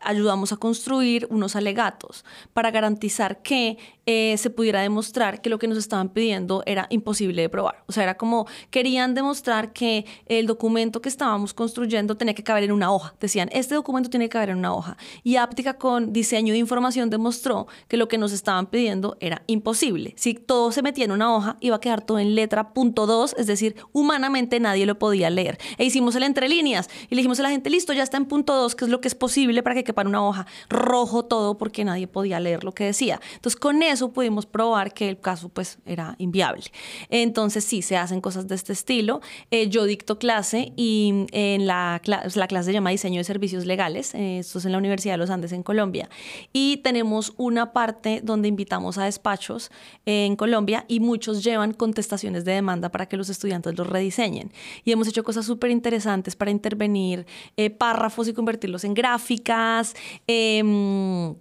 ayudamos 0.00 0.52
a 0.52 0.56
construir 0.56 1.26
unos 1.30 1.56
alegatos 1.56 2.24
para 2.52 2.70
garantizar 2.70 3.42
que 3.42 3.78
eh, 4.12 4.36
se 4.38 4.50
pudiera 4.50 4.80
demostrar 4.80 5.40
que 5.40 5.48
lo 5.48 5.60
que 5.60 5.68
nos 5.68 5.78
estaban 5.78 6.08
pidiendo 6.08 6.64
era 6.66 6.88
imposible 6.90 7.42
de 7.42 7.48
probar. 7.48 7.84
O 7.86 7.92
sea, 7.92 8.02
era 8.02 8.16
como 8.16 8.48
querían 8.70 9.14
demostrar 9.14 9.72
que 9.72 10.04
el 10.26 10.48
documento 10.48 11.00
que 11.00 11.08
estábamos 11.08 11.54
construyendo 11.54 12.16
tenía 12.16 12.34
que 12.34 12.42
caber 12.42 12.64
en 12.64 12.72
una 12.72 12.90
hoja. 12.90 13.14
Decían, 13.20 13.48
este 13.52 13.76
documento 13.76 14.10
tiene 14.10 14.24
que 14.24 14.30
caber 14.30 14.50
en 14.50 14.58
una 14.58 14.74
hoja. 14.74 14.96
Y 15.22 15.36
Áptica 15.36 15.74
con 15.74 16.12
diseño 16.12 16.52
de 16.52 16.58
información 16.58 17.08
demostró 17.08 17.68
que 17.86 17.96
lo 17.96 18.08
que 18.08 18.18
nos 18.18 18.32
estaban 18.32 18.66
pidiendo 18.66 19.16
era 19.20 19.44
imposible. 19.46 20.14
Si 20.16 20.34
todo 20.34 20.72
se 20.72 20.82
metía 20.82 21.04
en 21.04 21.12
una 21.12 21.32
hoja, 21.32 21.56
iba 21.60 21.76
a 21.76 21.80
quedar 21.80 22.04
todo 22.04 22.18
en 22.18 22.34
letra 22.34 22.72
punto 22.72 23.06
dos, 23.06 23.36
es 23.38 23.46
decir, 23.46 23.76
humanamente 23.92 24.58
nadie 24.58 24.86
lo 24.86 24.98
podía 24.98 25.30
leer. 25.30 25.56
E 25.78 25.84
hicimos 25.84 26.16
el 26.16 26.24
entre 26.24 26.48
líneas 26.48 26.90
y 27.08 27.14
le 27.14 27.20
dijimos 27.20 27.38
a 27.38 27.44
la 27.44 27.50
gente, 27.50 27.70
listo, 27.70 27.92
ya 27.92 28.02
está 28.02 28.16
en 28.16 28.24
punto 28.24 28.56
dos, 28.56 28.74
que 28.74 28.86
es 28.86 28.90
lo 28.90 29.00
que 29.00 29.06
es 29.06 29.14
posible 29.14 29.62
para 29.62 29.76
que 29.76 29.84
quepa 29.84 30.02
en 30.02 30.08
una 30.08 30.26
hoja. 30.26 30.46
Rojo 30.68 31.24
todo 31.26 31.56
porque 31.58 31.84
nadie 31.84 32.08
podía 32.08 32.40
leer 32.40 32.64
lo 32.64 32.72
que 32.72 32.84
decía. 32.84 33.20
Entonces, 33.36 33.60
con 33.60 33.82
eso 33.82 33.99
pudimos 34.08 34.46
probar 34.46 34.92
que 34.94 35.08
el 35.10 35.20
caso 35.20 35.50
pues 35.50 35.78
era 35.84 36.16
inviable. 36.18 36.64
Entonces 37.10 37.64
sí, 37.64 37.82
se 37.82 37.96
hacen 37.96 38.20
cosas 38.20 38.48
de 38.48 38.54
este 38.54 38.72
estilo. 38.72 39.20
Eh, 39.50 39.68
yo 39.68 39.84
dicto 39.84 40.18
clase 40.18 40.72
y 40.76 41.26
en 41.32 41.66
la, 41.66 42.00
cla- 42.04 42.34
la 42.34 42.46
clase 42.48 42.66
se 42.66 42.72
llama 42.72 42.90
Diseño 42.90 43.18
de 43.18 43.24
Servicios 43.24 43.66
Legales, 43.66 44.14
eh, 44.14 44.38
esto 44.38 44.58
es 44.58 44.64
en 44.64 44.72
la 44.72 44.78
Universidad 44.78 45.14
de 45.14 45.18
los 45.18 45.30
Andes 45.30 45.52
en 45.52 45.62
Colombia. 45.62 46.08
Y 46.52 46.78
tenemos 46.78 47.34
una 47.36 47.72
parte 47.72 48.20
donde 48.24 48.48
invitamos 48.48 48.98
a 48.98 49.04
despachos 49.04 49.70
eh, 50.06 50.24
en 50.26 50.36
Colombia 50.36 50.84
y 50.88 51.00
muchos 51.00 51.44
llevan 51.44 51.72
contestaciones 51.74 52.44
de 52.44 52.52
demanda 52.52 52.88
para 52.90 53.06
que 53.06 53.16
los 53.16 53.28
estudiantes 53.28 53.76
los 53.76 53.86
rediseñen. 53.86 54.52
Y 54.84 54.92
hemos 54.92 55.06
hecho 55.08 55.22
cosas 55.22 55.44
súper 55.46 55.70
interesantes 55.70 56.34
para 56.36 56.50
intervenir 56.50 57.26
eh, 57.56 57.70
párrafos 57.70 58.28
y 58.28 58.32
convertirlos 58.32 58.84
en 58.84 58.94
gráficas. 58.94 59.94
em, 60.26 61.34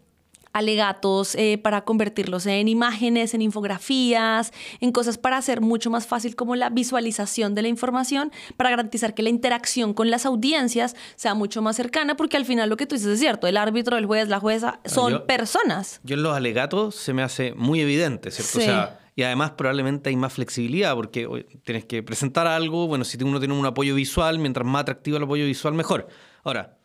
alegatos 0.54 1.36
eh, 1.36 1.58
para 1.62 1.82
convertirlos 1.86 2.46
en 2.46 2.68
imágenes, 2.68 3.34
en 3.34 3.42
infografías, 3.42 4.52
en 4.80 4.92
cosas 4.92 5.18
para 5.18 5.38
hacer 5.38 5.62
mucho 5.62 5.90
más 5.90 6.08
fácil 6.08 6.36
como 6.36 6.56
la 6.56 6.70
visualización 6.70 7.56
de 7.56 7.62
la 7.62 7.68
información, 7.68 8.32
para 8.58 8.70
garantizar 8.70 9.14
que 9.14 9.24
la 9.24 9.30
interacción 9.30 9.94
con 9.94 10.10
las 10.10 10.26
audiencias 10.26 10.96
sea 11.16 11.34
mucho 11.34 11.62
más 11.62 11.76
cercana, 11.76 12.16
porque 12.16 12.38
al 12.38 12.46
final 12.46 12.70
lo 12.70 12.78
que 12.78 12.86
tú 12.86 12.96
dices 12.96 13.12
es 13.14 13.20
cierto, 13.20 13.48
el 13.48 13.58
árbitro, 13.58 13.98
el 13.98 14.06
juez, 14.06 14.28
la 14.28 14.40
jueza 14.40 14.80
son 14.86 15.12
yo- 15.14 15.26
personas. 15.26 16.00
Yo 16.04 16.16
en 16.16 16.24
los 16.24 16.36
alegatos 16.36 16.96
se 16.96 17.14
me 17.14 17.24
hace 17.24 17.54
muy 17.54 17.82
evidente, 17.82 18.32
¿cierto? 18.32 18.58
O 18.58 18.62
Sí. 18.62 18.68
sea, 18.68 19.00
y 19.16 19.24
además 19.24 19.52
probablemente 19.52 20.10
hay 20.10 20.16
más 20.16 20.34
flexibilidad 20.34 20.96
porque 20.96 21.28
tienes 21.64 21.86
que 21.86 22.02
presentar 22.04 22.48
algo, 22.48 22.88
bueno, 22.88 23.04
si 23.04 23.22
uno 23.24 23.40
tiene 23.40 23.54
un 23.54 23.66
apoyo 23.66 23.94
visual, 23.96 24.40
mientras 24.40 24.66
más 24.66 24.82
atractivo 24.84 25.18
el 25.18 25.24
apoyo 25.24 25.46
visual, 25.46 25.74
mejor. 25.74 26.08
Ahora, 26.44 26.78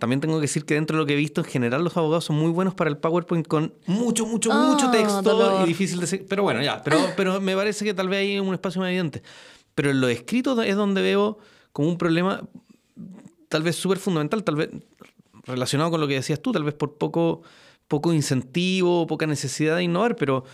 también 0.00 0.20
tengo 0.20 0.36
que 0.36 0.42
decir 0.42 0.64
que 0.64 0.74
dentro 0.74 0.96
de 0.96 1.02
lo 1.02 1.06
que 1.06 1.12
he 1.12 1.16
visto, 1.16 1.40
en 1.42 1.46
general 1.46 1.84
los 1.84 1.96
abogados 1.96 2.24
son 2.24 2.36
muy 2.36 2.50
buenos 2.50 2.74
para 2.74 2.90
el 2.90 2.96
PowerPoint 2.96 3.46
con 3.46 3.72
mucho, 3.86 4.26
mucho, 4.26 4.50
Ah, 4.52 4.68
mucho 4.72 4.90
texto 4.90 5.22
dolor. 5.22 5.62
y 5.64 5.68
difícil 5.68 6.00
de 6.00 6.08
seguir. 6.08 6.26
Pero 6.28 6.42
bueno, 6.42 6.60
ya, 6.62 6.82
pero, 6.82 6.98
pero 7.16 7.40
me 7.40 7.54
parece 7.54 7.84
que 7.84 7.94
tal 7.94 8.08
vez 8.08 8.18
hay 8.20 8.40
un 8.40 8.52
espacio 8.52 8.80
más 8.80 8.88
evidente. 8.88 9.22
Pero 9.76 9.90
en 9.90 10.00
lo 10.00 10.08
escrito 10.08 10.60
es 10.60 10.74
donde 10.74 11.00
veo 11.02 11.38
como 11.72 11.88
un 11.88 11.96
problema 11.98 12.42
tal 13.48 13.62
vez 13.62 13.76
súper 13.76 13.98
fundamental, 13.98 14.42
tal 14.42 14.56
vez 14.56 14.70
relacionado 15.44 15.90
con 15.90 16.00
lo 16.00 16.08
que 16.08 16.14
decías 16.14 16.40
tú, 16.40 16.52
tal 16.52 16.64
vez 16.64 16.74
por 16.74 16.98
poco, 16.98 17.42
poco 17.88 18.12
incentivo, 18.12 19.06
poca 19.06 19.26
necesidad 19.26 19.76
de 19.76 19.84
innovar, 19.84 20.16
pero, 20.16 20.44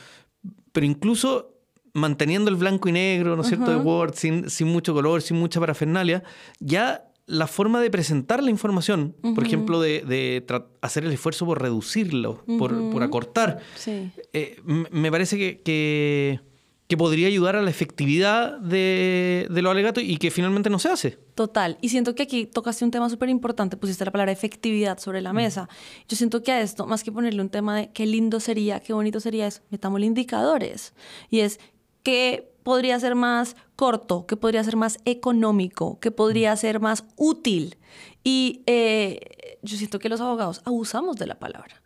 pero 0.72 0.86
incluso 0.86 1.52
manteniendo 1.92 2.50
el 2.50 2.56
blanco 2.56 2.88
y 2.88 2.92
negro, 2.92 3.36
¿no 3.36 3.42
es 3.42 3.48
cierto?, 3.48 3.70
de 3.70 3.76
Word, 3.76 4.14
sin, 4.14 4.50
sin 4.50 4.68
mucho 4.68 4.92
color, 4.92 5.22
sin 5.22 5.38
mucha 5.38 5.60
parafernalia, 5.60 6.22
ya 6.58 7.04
la 7.26 7.47
forma 7.49 7.80
de 7.80 7.90
presentar 7.90 8.42
la 8.42 8.50
información, 8.50 9.16
por 9.35 9.45
ejemplo, 9.45 9.80
de, 9.80 10.45
hacer 10.80 11.04
el 11.04 11.12
esfuerzo 11.12 11.45
por 11.45 11.61
reducirlo, 11.61 12.45
por, 12.59 12.90
por 12.92 13.02
acortar, 13.02 13.61
Sí. 13.75 14.11
eh, 14.33 14.61
me 14.64 15.11
parece 15.11 15.37
que, 15.37 15.61
que, 15.61 16.40
que 16.87 16.97
podría 16.97 17.26
ayudar 17.26 17.56
a 17.56 17.62
la 17.62 17.71
efectividad 17.71 18.59
de, 18.61 19.49
de 19.50 19.62
los 19.62 19.73
alegatos 19.73 20.04
y 20.04 20.18
que 20.18 20.30
finalmente 20.30 20.71
no 20.71 20.78
se 20.78 20.88
hace. 20.88 21.18
Total. 21.35 21.78
Y 21.80 21.88
siento 21.88 22.14
que 22.14 22.23
aquí 22.23 22.47
tocaste 22.47 22.85
un 22.85 22.92
tema 22.92 23.11
súper 23.11 23.28
importante, 23.28 23.76
pusiste 23.76 24.04
la 24.04 24.12
palabra 24.12 24.30
efectividad 24.30 24.99
sobre 25.00 25.21
la 25.21 25.33
mesa. 25.33 25.68
Yo 26.09 26.16
siento 26.16 26.45
que 26.45 26.52
a 26.52 26.61
esto, 26.61 26.87
más 26.87 27.02
que 27.02 27.11
ponerle 27.11 27.42
un 27.42 27.49
tema 27.50 27.76
de 27.76 27.90
qué 27.92 28.06
lindo 28.06 28.38
sería, 28.38 28.78
qué 28.78 28.92
bonito 28.92 29.18
sería, 29.18 29.49
es 29.49 29.62
metámosle 29.71 30.06
indicadores. 30.06 30.95
Y 31.28 31.40
es 31.40 31.59
qué 32.04 32.52
podría 32.66 32.99
ser 32.99 33.14
más 33.14 33.54
corto, 33.76 34.26
qué 34.26 34.37
podría 34.37 34.64
ser 34.64 34.75
más 34.75 34.99
económico, 35.04 36.00
qué 36.00 36.11
podría 36.11 36.56
ser 36.56 36.80
más 36.80 37.04
útil. 37.14 37.76
Y 38.25 38.64
eh, 38.66 39.61
yo 39.62 39.76
siento 39.76 40.00
que 40.00 40.08
los 40.08 40.20
abogados 40.20 40.62
abusamos 40.64 41.14
de 41.14 41.28
la 41.28 41.38
palabra 41.38 41.80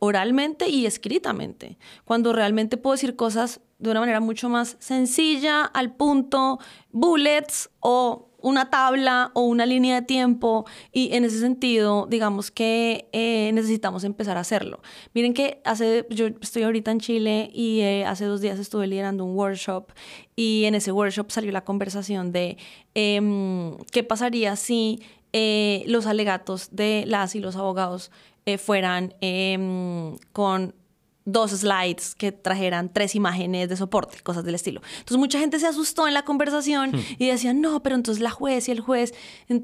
oralmente 0.00 0.68
y 0.68 0.84
escritamente, 0.84 1.78
cuando 2.04 2.32
realmente 2.32 2.76
puedo 2.76 2.94
decir 2.94 3.14
cosas 3.14 3.60
de 3.78 3.88
una 3.88 4.00
manera 4.00 4.18
mucho 4.18 4.48
más 4.48 4.74
sencilla, 4.80 5.64
al 5.64 5.94
punto, 5.94 6.58
bullets 6.90 7.70
o 7.78 8.25
una 8.40 8.70
tabla 8.70 9.30
o 9.34 9.42
una 9.42 9.66
línea 9.66 10.00
de 10.00 10.06
tiempo 10.06 10.66
y 10.92 11.14
en 11.14 11.24
ese 11.24 11.40
sentido, 11.40 12.06
digamos 12.08 12.50
que 12.50 13.08
eh, 13.12 13.50
necesitamos 13.52 14.04
empezar 14.04 14.36
a 14.36 14.40
hacerlo. 14.40 14.80
Miren 15.14 15.34
que 15.34 15.60
hace, 15.64 16.06
yo 16.10 16.26
estoy 16.40 16.62
ahorita 16.62 16.90
en 16.90 17.00
Chile 17.00 17.50
y 17.52 17.80
eh, 17.80 18.04
hace 18.04 18.24
dos 18.24 18.40
días 18.40 18.58
estuve 18.58 18.86
liderando 18.86 19.24
un 19.24 19.36
workshop 19.36 19.92
y 20.34 20.64
en 20.64 20.74
ese 20.74 20.92
workshop 20.92 21.30
salió 21.30 21.52
la 21.52 21.64
conversación 21.64 22.32
de 22.32 22.58
em, 22.94 23.76
qué 23.90 24.02
pasaría 24.02 24.56
si 24.56 25.02
eh, 25.32 25.84
los 25.86 26.06
alegatos 26.06 26.68
de 26.72 27.04
las 27.06 27.34
y 27.34 27.40
los 27.40 27.56
abogados 27.56 28.10
fueran 28.58 29.12
em, 29.20 30.16
con 30.32 30.72
dos 31.28 31.50
slides 31.50 32.14
que 32.14 32.30
trajeran 32.32 32.90
tres 32.92 33.14
imágenes 33.14 33.68
de 33.68 33.76
soporte, 33.76 34.18
cosas 34.22 34.44
del 34.44 34.54
estilo. 34.54 34.80
Entonces 35.00 35.18
mucha 35.18 35.38
gente 35.38 35.58
se 35.58 35.66
asustó 35.66 36.06
en 36.08 36.14
la 36.14 36.24
conversación 36.24 36.92
y 37.18 37.26
decía, 37.26 37.52
no, 37.52 37.82
pero 37.82 37.96
entonces 37.96 38.22
la 38.22 38.30
juez 38.30 38.68
y 38.68 38.70
el 38.72 38.80
juez 38.80 39.12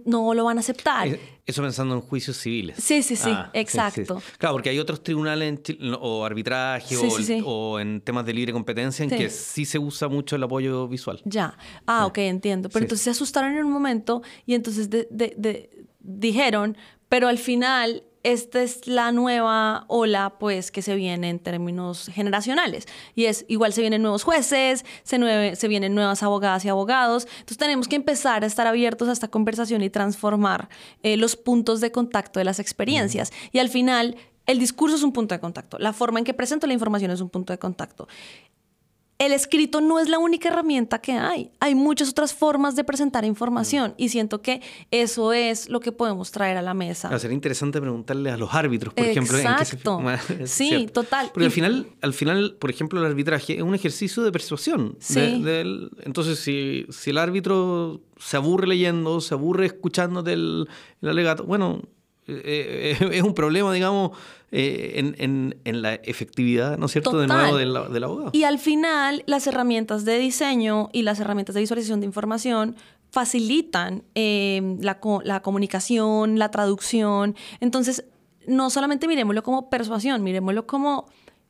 no 0.05 0.35
lo 0.35 0.45
van 0.45 0.57
a 0.59 0.61
aceptar. 0.61 1.07
Eh, 1.09 1.21
Eso 1.47 1.63
pensando 1.63 1.95
en 1.95 2.01
juicios 2.01 2.37
civiles. 2.37 2.77
Sí, 2.83 3.03
sí, 3.03 3.15
sí, 3.17 3.31
Ah, 3.33 3.51
exacto. 3.55 4.21
Claro, 4.39 4.57
porque 4.57 4.71
hay 4.71 4.79
otros 4.81 5.03
tribunales 5.03 5.49
en 5.49 5.63
Chile, 5.63 5.97
o 6.01 6.25
arbitraje 6.25 6.97
Sí, 6.97 7.41
o, 7.45 7.49
o 7.75 7.81
en 7.81 8.01
temas 8.01 8.27
de 8.27 8.33
libre 8.35 8.53
competencia 8.53 9.05
en 9.05 9.11
Sí. 9.11 9.17
que 9.17 9.31
sí 9.31 9.65
se 9.65 9.79
usa 9.79 10.09
mucho 10.09 10.37
el 10.37 10.43
apoyo 10.43 10.89
visual. 10.89 11.21
Ya. 11.25 11.57
Ah, 11.87 12.07
ok, 12.07 12.19
entiendo. 12.19 12.69
Pero 12.71 12.85
entonces 12.85 13.05
se 13.05 13.11
asustaron 13.11 13.53
en 13.57 13.65
un 13.65 13.73
momento 13.73 14.23
y 14.47 14.55
entonces 14.55 14.91
de- 14.91 15.07
de- 15.11 15.35
de- 15.39 15.87
dijeron, 16.01 16.77
pero 17.09 17.29
al 17.29 17.39
final 17.39 18.03
esta 18.23 18.63
es 18.63 18.87
la 18.87 19.11
nueva 19.13 19.85
ola 19.89 20.39
pues 20.39 20.71
que 20.71 20.83
se 20.83 20.95
viene 20.95 21.29
en 21.29 21.39
términos 21.39 22.11
generacionales. 22.13 22.87
Y 23.15 23.25
es 23.25 23.45
igual 23.49 23.73
se 23.73 23.81
vienen 23.81 24.03
nuevos 24.03 24.23
jueces, 24.23 24.85
se, 25.03 25.19
nueve- 25.19 25.57
se 25.57 25.69
vienen 25.69 25.95
nuevas 25.95 26.23
abogadas 26.23 26.65
y 26.65 26.69
abogados, 26.69 27.27
entonces 27.35 27.59
tenemos 27.59 27.89
que 27.89 27.97
empezar 27.97 28.45
a 28.45 28.47
estar 28.47 28.67
abiertos 28.67 29.09
a 29.09 29.13
esta 29.13 29.29
conversación 29.29 29.83
y 29.83 29.91
transformar 29.91 30.69
eh, 31.03 31.17
los 31.17 31.37
puntos 31.37 31.81
de 31.81 31.91
contacto 31.91 32.39
de 32.39 32.45
las 32.45 32.59
experiencias. 32.59 33.33
Y 33.53 33.59
al 33.59 33.69
final 33.69 34.17
el 34.47 34.59
discurso 34.59 34.97
es 34.97 35.03
un 35.03 35.13
punto 35.13 35.35
de 35.35 35.41
contacto, 35.41 35.79
la 35.79 35.93
forma 35.93 36.19
en 36.19 36.25
que 36.25 36.35
presento 36.35 36.67
la 36.67 36.73
información 36.73 37.11
es 37.11 37.21
un 37.21 37.29
punto 37.31 37.53
de 37.53 37.59
contacto 37.59 38.09
el 39.19 39.31
escrito 39.33 39.81
no 39.81 40.01
es 40.01 40.09
la 40.09 40.19
única 40.19 40.49
herramienta 40.49 41.01
que 41.01 41.13
hay. 41.13 41.51
Hay 41.61 41.77
muchas 41.77 42.09
otras 42.09 42.35
formas 42.35 42.75
de 42.75 42.83
presentar 42.83 43.25
información 43.25 43.95
y 43.97 44.09
siento 44.09 44.43
que 44.43 44.61
eso 44.91 45.33
es 45.33 45.69
lo 45.69 45.79
que 45.79 45.93
podemos 45.93 46.33
traer 46.33 46.57
a 46.57 46.63
la 46.63 46.75
mesa. 46.75 47.09
Va 47.09 47.17
a 47.17 47.19
ser 47.21 47.31
interesante 47.31 47.81
preguntarle 47.81 48.31
a 48.33 48.37
los 48.37 48.53
árbitros, 48.53 48.93
por 48.95 49.05
ejemplo, 49.07 49.39
en 49.39 49.45
qué 49.59 49.65
se 49.65 49.77
Exacto. 49.77 50.01
Sí, 50.47 50.69
cierto. 50.71 51.03
total. 51.03 51.31
Porque 51.33 51.45
Y- 51.45 51.47
al 51.47 51.53
final, 51.53 51.87
al 52.01 52.15
final, 52.15 52.57
por 52.59 52.71
ejemplo, 52.71 52.99
el 52.99 53.07
arbitraje 53.07 53.57
es 53.59 53.63
un 53.63 53.75
ejercicio 53.77 54.25
de 54.25 54.33
persuasión. 54.33 54.97
Sí. 54.99 55.21
de- 55.21 55.39
del- 55.53 55.91
entonces, 56.03 56.41
si, 56.41 56.87
si 56.91 57.11
el 57.11 57.19
árbitro 57.19 58.01
se 58.19 58.37
aburre 58.37 58.67
leyendo, 58.67 59.21
se 59.21 59.35
aburre 59.35 59.67
escuchándote 59.67 60.33
el, 60.33 60.69
el 61.01 61.09
alegato, 61.09 61.45
bueno, 61.45 61.83
eh, 62.27 62.97
eh, 63.01 63.09
es 63.13 63.23
un 63.23 63.35
problema, 63.35 63.73
digamos, 63.73 64.13
eh, 64.51 64.93
en, 64.97 65.15
en- 65.19 65.57
en 65.65 65.83
la 65.83 65.95
efectividad, 65.95 66.77
¿no 66.79 66.87
es 66.87 66.93
cierto?, 66.93 67.19
de 67.19 67.27
nuevo 67.27 67.57
del, 67.57 67.93
del 67.93 68.05
abogado. 68.05 68.31
Y 68.33 68.45
al 68.45 68.59
final, 68.59 69.23
las 69.27 69.47
herramientas 69.47 70.05
de 70.05 70.19
diseño 70.19 70.89
y 70.93 71.03
las 71.03 71.21
herramientas 71.21 71.55
de 71.55 71.61
visualización 71.63 72.01
de 72.01 72.07
información 72.07 72.77
facilitan 73.11 74.03
eh, 74.15 74.77
la, 74.81 74.99
la 75.25 75.41
comunicación, 75.43 76.39
la 76.39 76.51
traducción. 76.51 77.35
Entonces, 77.61 78.05
no 78.47 78.71
solamente 78.71 79.07
miremoslo 79.07 79.43
como 79.43 79.71
persuasión, 79.71 80.23
miremoslo 80.23 80.67
como 80.67 81.07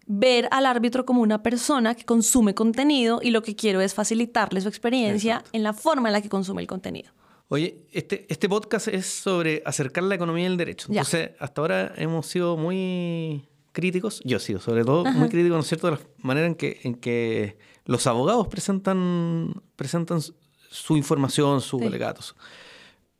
ver 0.06 0.48
al 0.50 0.66
árbitro 0.66 1.06
como 1.06 1.22
una 1.22 1.42
persona 1.42 1.94
que 1.94 2.04
consume 2.04 2.54
contenido 2.54 3.20
y 3.22 3.30
lo 3.30 3.42
que 3.42 3.54
quiero 3.54 3.80
es 3.80 3.94
facilitarle 3.94 4.60
su 4.60 4.68
experiencia 4.68 5.44
en 5.52 5.62
la 5.62 5.72
forma 5.72 6.08
en 6.08 6.12
la 6.14 6.20
que 6.20 6.28
consume 6.28 6.60
el 6.62 6.66
contenido. 6.68 7.12
Oye, 7.52 7.84
este, 7.92 8.24
este 8.30 8.48
podcast 8.48 8.88
es 8.88 9.04
sobre 9.04 9.62
acercar 9.66 10.04
la 10.04 10.14
economía 10.14 10.44
y 10.44 10.46
el 10.46 10.56
derecho. 10.56 10.86
Ya. 10.88 11.00
Entonces, 11.00 11.32
hasta 11.38 11.60
ahora 11.60 11.92
hemos 11.98 12.24
sido 12.26 12.56
muy 12.56 13.44
críticos, 13.72 14.22
yo 14.24 14.38
he 14.38 14.40
sido 14.40 14.58
sobre 14.58 14.86
todo 14.86 15.04
muy 15.04 15.28
crítico, 15.28 15.54
¿no 15.54 15.60
es 15.60 15.66
cierto?, 15.66 15.88
de 15.88 15.96
la 15.98 16.00
manera 16.22 16.46
en 16.46 16.54
que, 16.54 16.80
en 16.82 16.94
que 16.94 17.58
los 17.84 18.06
abogados 18.06 18.48
presentan, 18.48 19.52
presentan 19.76 20.20
su- 20.22 20.96
información, 20.96 21.60
sus 21.60 21.80
Sí. 21.82 21.86
alegatos. 21.86 22.34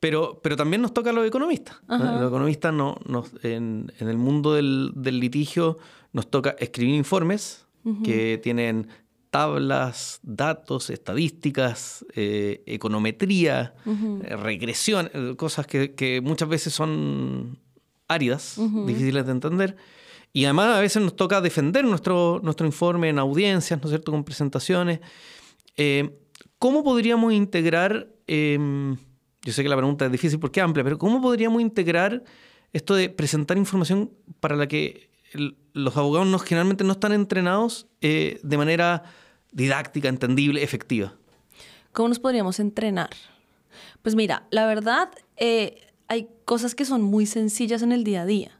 Pero, 0.01 0.41
pero 0.43 0.57
también 0.57 0.81
nos 0.81 0.95
toca 0.95 1.11
a 1.11 1.13
los 1.13 1.27
economistas. 1.27 1.77
Los 1.87 2.29
economistas 2.29 2.73
no, 2.73 2.97
nos- 3.05 3.33
en, 3.45 3.93
en 3.99 4.09
el 4.09 4.17
mundo 4.17 4.55
del, 4.55 4.93
del 4.95 5.21
litigio 5.21 5.77
nos 6.15 6.31
toca 6.31 6.57
escribir 6.59 6.95
informes 6.95 7.67
que 8.03 8.39
tienen 8.43 8.89
tablas, 9.33 10.21
datos, 10.23 10.91
estadísticas, 10.91 12.05
eh, 12.15 12.63
econometría, 12.67 13.75
eh, 13.87 14.37
regresión, 14.37 15.11
eh, 15.15 15.35
cosas 15.37 15.67
que, 15.67 15.95
que 15.95 16.21
muchas 16.21 16.49
veces 16.51 16.75
son 16.75 17.59
áridas, 18.09 18.57
difíciles 18.87 19.25
de 19.25 19.33
entender. 19.33 19.77
Y 20.35 20.45
además 20.45 20.77
a 20.77 20.81
veces 20.81 21.03
nos 21.03 21.17
toca 21.17 21.41
defender 21.41 21.83
nuestro, 21.87 22.41
nuestro 22.43 22.67
informe 22.67 23.09
en 23.09 23.19
audiencias, 23.19 23.81
¿no 23.81 23.87
es 23.87 23.91
cierto?, 23.93 24.13
con 24.13 24.23
presentaciones. 24.23 25.01
Eh, 25.79 26.19
¿Cómo 26.59 26.85
podríamos 26.85 27.33
integrar, 27.33 28.09
em, 28.27 28.97
yo 29.45 29.53
sé 29.55 29.63
que 29.63 29.69
la 29.71 29.77
pregunta 29.79 30.05
es 30.05 30.13
difícil 30.13 30.39
porque 30.41 30.61
es 30.61 30.65
amplia, 30.65 30.85
pero 30.85 30.99
¿cómo 30.99 31.23
podríamos 31.23 31.63
integrar 31.63 32.23
esto 32.75 32.95
de 32.95 33.09
presentar 33.09 33.57
información 33.57 34.11
para 34.41 34.57
la 34.57 34.69
que 34.69 35.11
el- 35.33 35.57
los 35.73 35.97
abogados 35.97 36.29
no, 36.29 36.39
generalmente 36.39 36.85
no 36.85 36.93
están 36.93 37.13
entrenados 37.13 37.87
eh, 38.03 38.39
de 38.43 38.57
manera 38.59 39.05
didáctica, 39.53 40.09
entendible, 40.09 40.63
efectiva? 40.63 41.15
¿Cómo 41.93 42.09
nos 42.09 42.19
podríamos 42.19 42.59
entrenar? 42.61 43.11
Pues 44.03 44.15
mira, 44.15 44.47
la 44.51 44.67
verdad, 44.67 45.11
eh, 45.37 45.87
hay 46.09 46.29
cosas 46.45 46.75
que 46.75 46.85
son 46.85 47.03
muy 47.03 47.27
sencillas 47.27 47.83
en 47.83 47.93
el 47.93 48.05
día 48.05 48.23
a 48.23 48.27
día. 48.27 48.59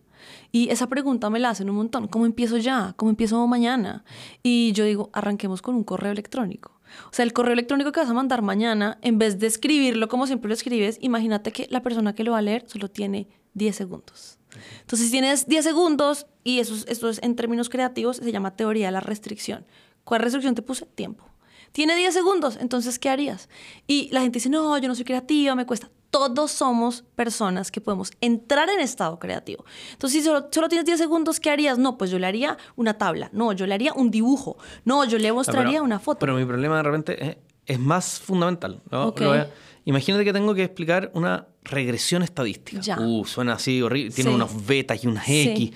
Y 0.53 0.69
esa 0.69 0.87
pregunta 0.89 1.31
me 1.31 1.41
la 1.41 1.51
hacen 1.51 1.69
un 1.71 1.77
montón. 1.77 2.07
¿Cómo 2.09 2.27
empiezo 2.27 2.59
ya? 2.59 2.93
¿Cómo 2.97 3.11
empiezo 3.11 3.45
mañana? 3.47 4.05
Y 4.43 4.73
yo 4.73 4.85
digo, 4.85 5.11
arranquemos 5.13 5.63
con 5.63 5.75
un 5.75 5.83
correo 5.83 6.13
electrónico. 6.13 6.79
O 7.07 7.13
sea, 7.15 7.25
el 7.25 7.33
correo 7.33 7.55
electrónico 7.55 7.91
que 7.91 8.01
vas 8.01 8.11
a 8.11 8.15
mandar 8.15 8.43
mañana, 8.43 8.99
en 9.01 9.19
vez 9.19 9.39
de 9.39 9.47
escribirlo 9.47 10.09
como 10.09 10.27
siempre 10.27 10.49
lo 10.49 10.55
escribes, 10.55 10.99
imagínate 11.01 11.51
que 11.53 11.67
la 11.71 11.83
persona 11.83 12.15
que 12.15 12.23
lo 12.23 12.33
va 12.33 12.39
a 12.39 12.43
leer 12.43 12.65
solo 12.67 12.89
tiene 12.91 13.29
10 13.55 13.75
segundos. 13.75 14.39
Entonces, 14.83 15.07
si 15.07 15.13
tienes 15.13 15.47
10 15.47 15.65
segundos, 15.65 16.27
y 16.45 16.59
eso, 16.59 16.75
es- 16.75 16.85
esto 16.87 17.09
es 17.09 17.19
en 17.23 17.35
términos 17.35 17.71
creativos, 17.71 18.19
se 18.19 18.31
llama 18.31 18.55
teoría 18.55 18.87
de 18.89 18.93
la 18.93 19.01
restricción. 19.01 19.65
¿Cuál 20.05 20.21
restricción 20.23 20.55
te 20.55 20.63
puse? 20.63 20.87
Tiempo. 20.87 21.25
Tiene 21.73 21.97
10 21.97 22.13
segundos, 22.13 22.59
entonces, 22.61 22.99
¿qué 22.99 23.09
harías? 23.09 23.49
Y 23.87 24.11
la 24.13 24.21
gente 24.21 24.37
dice, 24.37 24.51
no, 24.51 24.77
yo 24.77 24.89
no 24.89 24.95
soy 24.95 25.05
creativa, 25.05 25.55
me 25.55 25.65
cuesta. 25.65 25.91
Todos 26.11 26.51
somos 26.51 27.05
personas 27.17 27.71
que 27.71 27.81
podemos 27.81 28.11
entrar 28.21 28.69
en 28.69 28.81
estado 28.81 29.19
creativo. 29.19 29.65
Entonces, 29.93 30.21
si 30.21 30.27
solo, 30.27 30.49
solo 30.51 30.69
tienes 30.69 30.85
10 30.85 30.99
segundos, 30.99 31.41
¿qué 31.41 31.49
harías? 31.49 31.79
No, 31.79 31.97
pues 31.97 32.11
yo 32.11 32.19
le 32.19 32.27
haría 32.27 32.59
una 32.77 32.99
tabla. 32.99 33.31
No, 33.33 33.53
yo 33.55 33.67
le 33.67 33.73
haría 33.73 33.95
un 33.95 34.11
dibujo. 34.11 34.59
No, 34.85 35.05
yo 35.07 35.17
le 35.19 35.33
mostraría 35.33 35.69
Ah, 35.69 35.73
Pero- 35.73 35.85
una 35.85 35.99
foto. 35.99 36.19
Pero 36.19 36.35
mi 36.37 36.45
problema 36.45 36.77
de 36.77 36.83
repente 36.83 37.27
es, 37.27 37.37
es 37.65 37.79
más 37.79 38.21
fundamental. 38.21 38.83
¿no? 38.91 39.15
A- 39.17 39.47
imagínate 39.87 40.25
que 40.27 40.35
tengo 40.35 40.55
que 40.55 40.65
explicar 40.65 41.11
una 41.15 41.47
regresión 41.65 42.23
estadística. 42.23 42.83
Ya. 42.83 43.01
Uh, 43.01 43.25
suena 43.25 43.55
así 43.55 43.81
horrible. 43.81 44.13
Tiene 44.13 44.31
Sí. 44.31 44.35
unos 44.37 44.67
betas 44.67 45.03
y 45.03 45.07
unas 45.07 45.25
Sí. 45.25 45.49
X. 45.49 45.71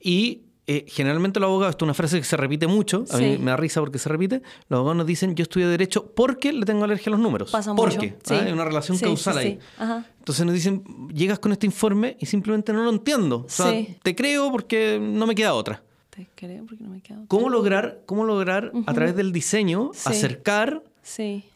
Y 0.00 0.40
eh, 0.66 0.84
generalmente 0.88 1.40
los 1.40 1.48
abogados, 1.48 1.72
esto 1.72 1.84
es 1.84 1.86
una 1.86 1.94
frase 1.94 2.18
que 2.18 2.24
se 2.24 2.36
repite 2.36 2.66
mucho, 2.68 3.04
a 3.10 3.16
Sí. 3.16 3.24
mí 3.24 3.38
me 3.38 3.50
da 3.50 3.56
risa 3.56 3.80
porque 3.80 3.98
se 3.98 4.08
repite, 4.08 4.42
los 4.68 4.78
abogados 4.78 4.96
nos 4.98 5.06
dicen 5.06 5.34
yo 5.34 5.42
estudio 5.42 5.68
derecho 5.68 6.12
porque 6.14 6.52
le 6.52 6.64
tengo 6.64 6.84
alergia 6.84 7.10
a 7.10 7.12
los 7.12 7.20
números. 7.20 7.50
Pasa 7.50 7.74
¿Por 7.74 7.88
mucho. 7.92 8.00
Sí. 8.00 8.34
Ah, 8.34 8.42
Hay 8.46 8.52
una 8.52 8.64
relación 8.64 8.96
Sí, 8.96 9.04
causal 9.04 9.38
ahí. 9.38 9.58
Ajá. 9.78 10.06
Entonces 10.18 10.46
nos 10.46 10.54
dicen, 10.54 10.84
llegas 11.12 11.38
con 11.40 11.50
este 11.52 11.66
informe 11.66 12.16
y 12.20 12.26
simplemente 12.26 12.72
no 12.72 12.84
lo 12.84 12.90
entiendo. 12.90 13.44
O 13.46 13.48
sea, 13.48 13.72
te 14.02 14.14
creo 14.14 14.52
porque 14.52 14.98
no 15.02 15.26
me 15.26 15.34
queda 15.34 15.54
otra. 15.54 15.82
Te 16.10 16.28
creo 16.34 16.64
porque 16.66 16.84
no 16.84 16.90
me 16.90 17.00
quedo. 17.00 17.24
¿Cómo 17.26 17.48
lograr, 17.48 18.02
cómo 18.06 18.24
lograr 18.24 18.70
a 18.86 18.92
través 18.94 19.16
del 19.16 19.32
diseño 19.32 19.90
acercar 20.04 20.82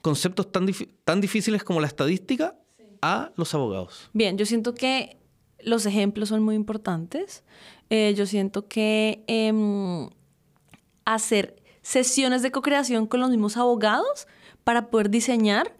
conceptos 0.02 0.50
tan, 0.50 0.66
dif- 0.66 0.88
tan 1.04 1.20
difíciles 1.20 1.62
como 1.62 1.80
la 1.80 1.86
estadística 1.86 2.56
a 3.02 3.30
los 3.36 3.54
abogados? 3.54 4.10
Bien, 4.12 4.36
yo 4.38 4.46
siento 4.46 4.74
que 4.74 5.16
los 5.62 5.86
ejemplos 5.86 6.28
son 6.30 6.42
muy 6.42 6.54
importantes. 6.54 7.44
Eh, 7.90 8.14
yo 8.16 8.26
siento 8.26 8.66
que 8.66 9.22
em, 9.26 10.08
hacer 11.04 11.56
sesiones 11.82 12.42
de 12.42 12.50
co-creación 12.50 13.06
con 13.06 13.20
los 13.20 13.30
mismos 13.30 13.56
abogados 13.56 14.26
para 14.64 14.88
poder 14.88 15.10
diseñar 15.10 15.72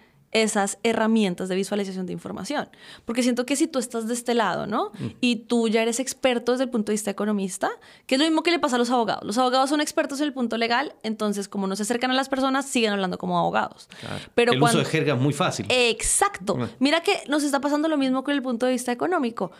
esas 0.43 0.79
herramientas 0.83 1.49
de 1.49 1.55
visualización 1.55 2.05
de 2.07 2.13
información. 2.13 2.69
Porque 3.05 3.23
siento 3.23 3.47
que 3.47 3.57
si 3.57 3.67
tú 3.67 3.79
estás 3.79 4.07
de 4.07 4.13
este 4.13 4.35
lado, 4.35 4.67
¿no? 4.67 4.93
Y 5.21 5.37
tú 5.37 5.69
ya 5.69 5.81
eres 5.81 5.99
experto 5.99 6.53
desde 6.53 6.65
el 6.65 6.71
punto 6.71 6.93
de 6.93 6.95
vista 6.95 7.11
economista, 7.11 7.71
que 8.07 8.17
es 8.17 8.19
lo 8.21 8.27
mismo 8.27 8.43
que 8.43 8.51
le 8.51 8.59
pasa 8.59 8.77
a 8.77 8.79
los 8.79 8.91
abogados. 8.91 9.25
Los 9.25 9.39
abogados 9.39 9.71
son 9.71 9.81
expertos 9.81 10.21
en 10.21 10.27
el 10.27 10.33
punto 10.35 10.59
legal, 10.59 10.95
entonces 11.03 11.49
como 11.49 11.67
no 11.67 11.75
se 11.75 11.85
acercan 11.85 12.11
a 12.11 12.15
las 12.15 12.29
personas, 12.29 12.67
siguen 12.67 12.93
hablando 12.93 13.19
como 13.19 13.39
abogados. 13.39 13.89
Pero 14.35 14.53
el 14.53 14.61
cuando, 14.61 14.81
uso 14.81 14.87
de 14.87 14.91
jerga 14.91 15.15
es 15.15 15.21
muy 15.21 15.33
fácil. 15.33 15.67
Exacto. 15.71 16.59
Ah. 16.61 16.69
Mira 16.81 17.01
que 17.01 17.23
nos 17.29 17.43
está 17.43 17.61
pasando 17.61 17.89
lo 17.89 17.97
mismo 17.97 18.23
con 18.23 18.35
el 18.35 18.43
punto 18.43 18.67
de 18.67 18.73
vista 18.73 18.93
económico. 18.93 19.53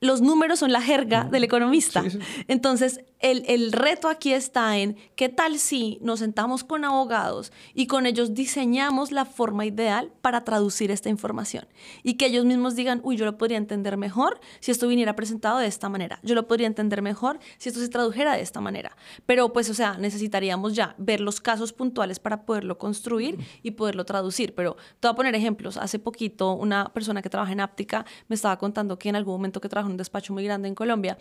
Los 0.00 0.22
números 0.22 0.58
son 0.58 0.72
la 0.72 0.80
jerga 0.80 1.24
del 1.24 1.44
economista. 1.44 2.02
Sí, 2.02 2.10
sí. 2.10 2.18
Entonces, 2.48 3.00
el, 3.18 3.44
el 3.48 3.70
reto 3.72 4.08
aquí 4.08 4.32
está 4.32 4.78
en 4.78 4.96
qué 5.14 5.28
tal 5.28 5.58
si 5.58 5.98
nos 6.00 6.20
sentamos 6.20 6.64
con 6.64 6.86
abogados 6.86 7.52
y 7.74 7.86
con 7.86 8.06
ellos 8.06 8.32
diseñamos 8.32 9.12
la 9.12 9.26
forma 9.26 9.66
ideal 9.66 10.10
para 10.22 10.42
traducir 10.42 10.90
esta 10.90 11.10
información 11.10 11.66
y 12.02 12.14
que 12.14 12.26
ellos 12.26 12.46
mismos 12.46 12.76
digan, 12.76 13.00
uy, 13.04 13.18
yo 13.18 13.26
lo 13.26 13.36
podría 13.36 13.58
entender 13.58 13.98
mejor 13.98 14.40
si 14.60 14.70
esto 14.70 14.88
viniera 14.88 15.16
presentado 15.16 15.58
de 15.58 15.66
esta 15.66 15.90
manera. 15.90 16.18
Yo 16.22 16.34
lo 16.34 16.48
podría 16.48 16.66
entender 16.66 17.02
mejor 17.02 17.38
si 17.58 17.68
esto 17.68 17.80
se 17.80 17.88
tradujera 17.90 18.34
de 18.34 18.40
esta 18.40 18.62
manera. 18.62 18.96
Pero 19.26 19.52
pues, 19.52 19.68
o 19.68 19.74
sea, 19.74 19.98
necesitaríamos 19.98 20.74
ya 20.74 20.94
ver 20.96 21.20
los 21.20 21.42
casos 21.42 21.74
puntuales 21.74 22.18
para 22.18 22.46
poderlo 22.46 22.78
construir 22.78 23.38
y 23.62 23.72
poderlo 23.72 24.06
traducir. 24.06 24.54
Pero 24.54 24.76
te 24.98 25.08
voy 25.08 25.12
a 25.12 25.16
poner 25.16 25.34
ejemplos. 25.34 25.76
Hace 25.76 25.98
poquito 25.98 26.54
una 26.54 26.90
persona 26.94 27.20
que 27.20 27.28
trabaja 27.28 27.52
en 27.52 27.60
Áptica 27.60 28.06
me 28.28 28.34
estaba 28.34 28.58
contando 28.58 28.98
que 28.98 29.10
en 29.10 29.16
algún 29.16 29.34
momento 29.34 29.60
que 29.60 29.68
trabajó 29.68 29.89
en 29.90 29.94
un 29.94 29.98
despacho 29.98 30.32
muy 30.32 30.44
grande 30.44 30.68
en 30.68 30.74
Colombia, 30.74 31.18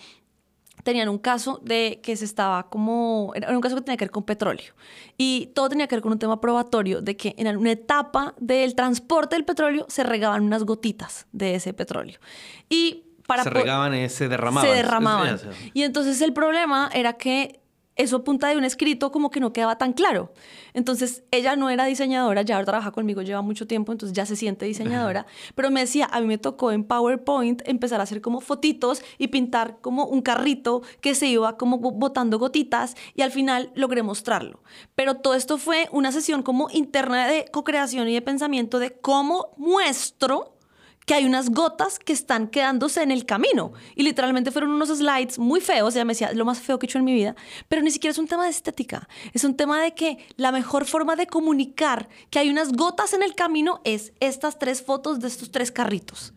tenían 0.83 1.09
un 1.09 1.17
caso 1.17 1.59
de 1.63 1.99
que 2.01 2.15
se 2.15 2.25
estaba 2.25 2.69
como, 2.69 3.31
era 3.35 3.49
un 3.55 3.61
caso 3.61 3.75
que 3.75 3.81
tenía 3.81 3.97
que 3.97 4.05
ver 4.05 4.11
con 4.11 4.23
petróleo 4.23 4.73
y 5.17 5.51
todo 5.53 5.69
tenía 5.69 5.87
que 5.87 5.95
ver 5.95 6.01
con 6.01 6.11
un 6.11 6.19
tema 6.19 6.39
probatorio 6.39 7.01
de 7.01 7.17
que 7.17 7.35
en 7.37 7.47
alguna 7.47 7.71
etapa 7.71 8.33
del 8.39 8.75
transporte 8.75 9.35
del 9.35 9.45
petróleo 9.45 9.85
se 9.89 10.03
regaban 10.03 10.43
unas 10.43 10.63
gotitas 10.63 11.27
de 11.31 11.55
ese 11.55 11.73
petróleo. 11.73 12.19
Y 12.69 13.03
para 13.27 13.43
se 13.43 13.49
regaban, 13.49 13.93
eh, 13.93 14.09
se 14.09 14.27
derramaban. 14.27 14.67
se 14.67 14.75
derramaban. 14.75 15.39
Y 15.73 15.83
entonces 15.83 16.21
el 16.21 16.33
problema 16.33 16.89
era 16.93 17.13
que 17.13 17.59
eso 17.99 18.17
a 18.17 18.23
punta 18.23 18.47
de 18.47 18.57
un 18.57 18.63
escrito 18.63 19.11
como 19.11 19.29
que 19.29 19.39
no 19.39 19.53
quedaba 19.53 19.77
tan 19.77 19.93
claro. 19.93 20.31
Entonces 20.73 21.23
ella 21.31 21.55
no 21.55 21.69
era 21.69 21.85
diseñadora, 21.85 22.41
ya 22.41 22.63
trabaja 22.63 22.91
conmigo, 22.91 23.21
lleva 23.21 23.41
mucho 23.41 23.67
tiempo, 23.67 23.91
entonces 23.91 24.15
ya 24.15 24.25
se 24.25 24.35
siente 24.35 24.65
diseñadora, 24.65 25.25
pero 25.55 25.69
me 25.69 25.81
decía, 25.81 26.07
a 26.11 26.21
mí 26.21 26.27
me 26.27 26.37
tocó 26.37 26.71
en 26.71 26.83
PowerPoint 26.83 27.61
empezar 27.65 27.99
a 27.99 28.03
hacer 28.03 28.21
como 28.21 28.39
fotitos 28.41 29.01
y 29.17 29.27
pintar 29.27 29.77
como 29.81 30.05
un 30.05 30.21
carrito 30.21 30.81
que 31.01 31.13
se 31.15 31.27
iba 31.27 31.57
como 31.57 31.77
bo- 31.77 31.91
botando 31.91 32.39
gotitas 32.39 32.95
y 33.15 33.21
al 33.21 33.31
final 33.31 33.71
logré 33.75 34.01
mostrarlo. 34.03 34.61
Pero 34.95 35.15
todo 35.15 35.33
esto 35.33 35.57
fue 35.57 35.87
una 35.91 36.11
sesión 36.11 36.41
como 36.43 36.69
interna 36.71 37.27
de 37.27 37.45
co-creación 37.51 38.07
y 38.07 38.13
de 38.13 38.21
pensamiento 38.21 38.79
de 38.79 38.91
cómo 38.91 39.53
muestro 39.57 40.55
que 41.09 41.15
hay 41.15 41.25
unas 41.25 41.49
gotas 41.49 41.97
que 41.97 42.13
están 42.13 42.49
quedándose 42.49 43.01
en 43.01 43.09
el 43.09 43.25
camino. 43.25 43.73
Y 43.95 44.03
literalmente 44.03 44.51
fueron 44.51 44.69
unos 44.69 44.89
slides 44.89 45.39
muy 45.39 45.59
feos. 45.59 45.95
Ella 45.95 46.05
me 46.05 46.13
decía, 46.13 46.33
lo 46.33 46.45
más 46.45 46.59
feo 46.59 46.77
que 46.77 46.85
he 46.85 46.87
hecho 46.87 46.99
en 46.99 47.03
mi 47.03 47.15
vida. 47.15 47.35
Pero 47.67 47.81
ni 47.81 47.89
siquiera 47.89 48.11
es 48.11 48.19
un 48.19 48.27
tema 48.27 48.43
de 48.43 48.51
estética. 48.51 49.09
Es 49.33 49.43
un 49.43 49.55
tema 49.57 49.81
de 49.81 49.95
que 49.95 50.19
la 50.35 50.51
mejor 50.51 50.85
forma 50.85 51.15
de 51.15 51.25
comunicar 51.25 52.09
que 52.29 52.37
hay 52.37 52.51
unas 52.51 52.73
gotas 52.73 53.13
en 53.13 53.23
el 53.23 53.33
camino 53.33 53.81
es 53.85 54.13
estas 54.19 54.59
tres 54.59 54.83
fotos 54.83 55.19
de 55.19 55.29
estos 55.29 55.49
tres 55.49 55.71
carritos. 55.71 56.31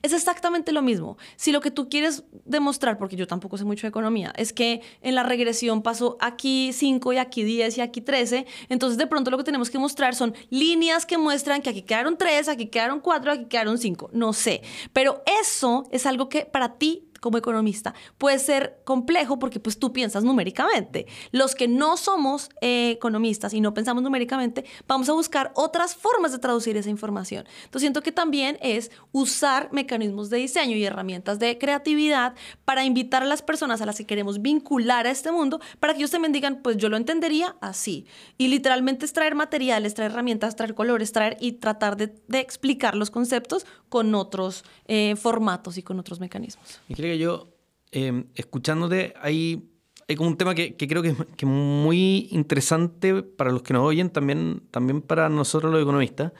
Es 0.00 0.14
exactamente 0.14 0.72
lo 0.72 0.80
mismo. 0.80 1.18
Si 1.36 1.52
lo 1.52 1.60
que 1.60 1.70
tú 1.70 1.90
quieres 1.90 2.24
demostrar, 2.46 2.96
porque 2.96 3.16
yo 3.16 3.26
tampoco 3.26 3.58
sé 3.58 3.66
mucho 3.66 3.82
de 3.82 3.88
economía, 3.88 4.32
es 4.38 4.54
que 4.54 4.80
en 5.02 5.16
la 5.16 5.22
regresión 5.22 5.82
pasó 5.82 6.16
aquí 6.18 6.72
5 6.72 7.12
y 7.12 7.18
aquí 7.18 7.42
10 7.42 7.76
y 7.76 7.80
aquí 7.82 8.00
13, 8.00 8.46
entonces 8.70 8.96
de 8.96 9.06
pronto 9.06 9.30
lo 9.30 9.36
que 9.36 9.44
tenemos 9.44 9.68
que 9.68 9.78
mostrar 9.78 10.14
son 10.14 10.34
líneas 10.48 11.04
que 11.04 11.18
muestran 11.18 11.60
que 11.60 11.68
aquí 11.68 11.82
quedaron 11.82 12.16
3, 12.16 12.48
aquí 12.48 12.66
quedaron 12.68 13.00
4, 13.00 13.32
aquí 13.32 13.44
quedaron 13.46 13.76
5. 13.76 14.13
No 14.14 14.32
sé. 14.32 14.62
Pero 14.92 15.22
eso 15.42 15.84
es 15.90 16.06
algo 16.06 16.28
que 16.28 16.46
para 16.46 16.78
ti 16.78 17.10
como 17.24 17.38
economista 17.38 17.94
puede 18.18 18.38
ser 18.38 18.82
complejo 18.84 19.38
porque 19.38 19.58
pues 19.58 19.78
tú 19.78 19.94
piensas 19.94 20.24
numéricamente. 20.24 21.06
Los 21.32 21.54
que 21.54 21.68
no 21.68 21.96
somos 21.96 22.50
eh, 22.60 22.90
economistas 22.90 23.54
y 23.54 23.62
no 23.62 23.72
pensamos 23.72 24.02
numéricamente, 24.02 24.66
vamos 24.86 25.08
a 25.08 25.14
buscar 25.14 25.50
otras 25.54 25.94
formas 25.94 26.32
de 26.32 26.38
traducir 26.38 26.76
esa 26.76 26.90
información. 26.90 27.46
Entonces 27.64 27.80
siento 27.80 28.02
que 28.02 28.12
también 28.12 28.58
es 28.60 28.90
usar 29.10 29.72
mecanismos 29.72 30.28
de 30.28 30.36
diseño 30.36 30.76
y 30.76 30.84
herramientas 30.84 31.38
de 31.38 31.56
creatividad 31.56 32.34
para 32.66 32.84
invitar 32.84 33.22
a 33.22 33.26
las 33.26 33.40
personas 33.40 33.80
a 33.80 33.86
las 33.86 33.96
que 33.96 34.04
queremos 34.04 34.42
vincular 34.42 35.06
a 35.06 35.10
este 35.10 35.32
mundo 35.32 35.60
para 35.80 35.94
que 35.94 36.00
ellos 36.00 36.10
también 36.10 36.32
digan, 36.32 36.60
pues 36.62 36.76
yo 36.76 36.90
lo 36.90 36.98
entendería 36.98 37.56
así. 37.62 38.04
Y 38.36 38.48
literalmente 38.48 39.06
es 39.06 39.14
traer 39.14 39.34
materiales, 39.34 39.94
traer 39.94 40.10
herramientas, 40.10 40.56
traer 40.56 40.74
colores, 40.74 41.12
traer 41.12 41.38
y 41.40 41.52
tratar 41.52 41.96
de, 41.96 42.12
explicar 42.38 42.96
los 42.96 43.10
conceptos 43.10 43.64
con 43.94 44.12
otros 44.16 44.64
eh, 44.86 45.14
formatos 45.14 45.78
y 45.78 45.84
con 45.84 46.00
otros 46.00 46.18
mecanismos. 46.18 46.80
Y 46.88 46.94
creo 46.94 47.12
que 47.12 47.18
yo, 47.18 47.54
em, 47.92 48.24
escuchándote, 48.34 49.14
hay, 49.22 49.70
hay 50.08 50.16
como 50.16 50.30
un 50.30 50.36
tema 50.36 50.52
que, 50.52 50.74
creo 50.76 51.00
que 51.00 51.10
es, 51.10 51.44
muy 51.44 52.26
interesante 52.32 53.22
para 53.22 53.52
los 53.52 53.62
que 53.62 53.72
nos 53.72 53.84
oyen, 53.84 54.10
también, 54.10 54.64
también 54.72 55.00
para 55.00 55.28
nosotros 55.28 55.70
los 55.70 55.80
economistas, 55.80 56.32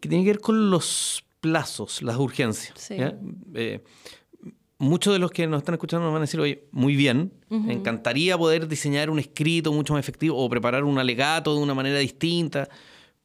que 0.00 0.08
tiene 0.08 0.24
que 0.24 0.30
ver 0.32 0.40
con 0.40 0.68
los 0.68 1.24
plazos, 1.40 2.02
las 2.02 2.16
urgencias. 2.16 2.90
Eh, 2.90 3.84
muchos 4.78 5.12
de 5.12 5.20
los 5.20 5.30
que 5.30 5.46
nos 5.46 5.58
están 5.58 5.76
escuchando 5.76 6.06
nos 6.06 6.12
van 6.12 6.22
a 6.22 6.26
decir, 6.26 6.40
oye, 6.40 6.64
muy 6.72 6.96
bien, 6.96 7.32
me 7.50 7.72
encantaría 7.72 8.36
poder 8.36 8.66
diseñar 8.66 9.10
un 9.10 9.20
escrito 9.20 9.72
mucho 9.72 9.92
más 9.92 10.00
efectivo 10.00 10.36
o 10.36 10.48
preparar 10.48 10.82
un 10.82 10.98
alegato 10.98 11.54
de 11.54 11.62
una 11.62 11.72
manera 11.72 12.00
distinta, 12.00 12.68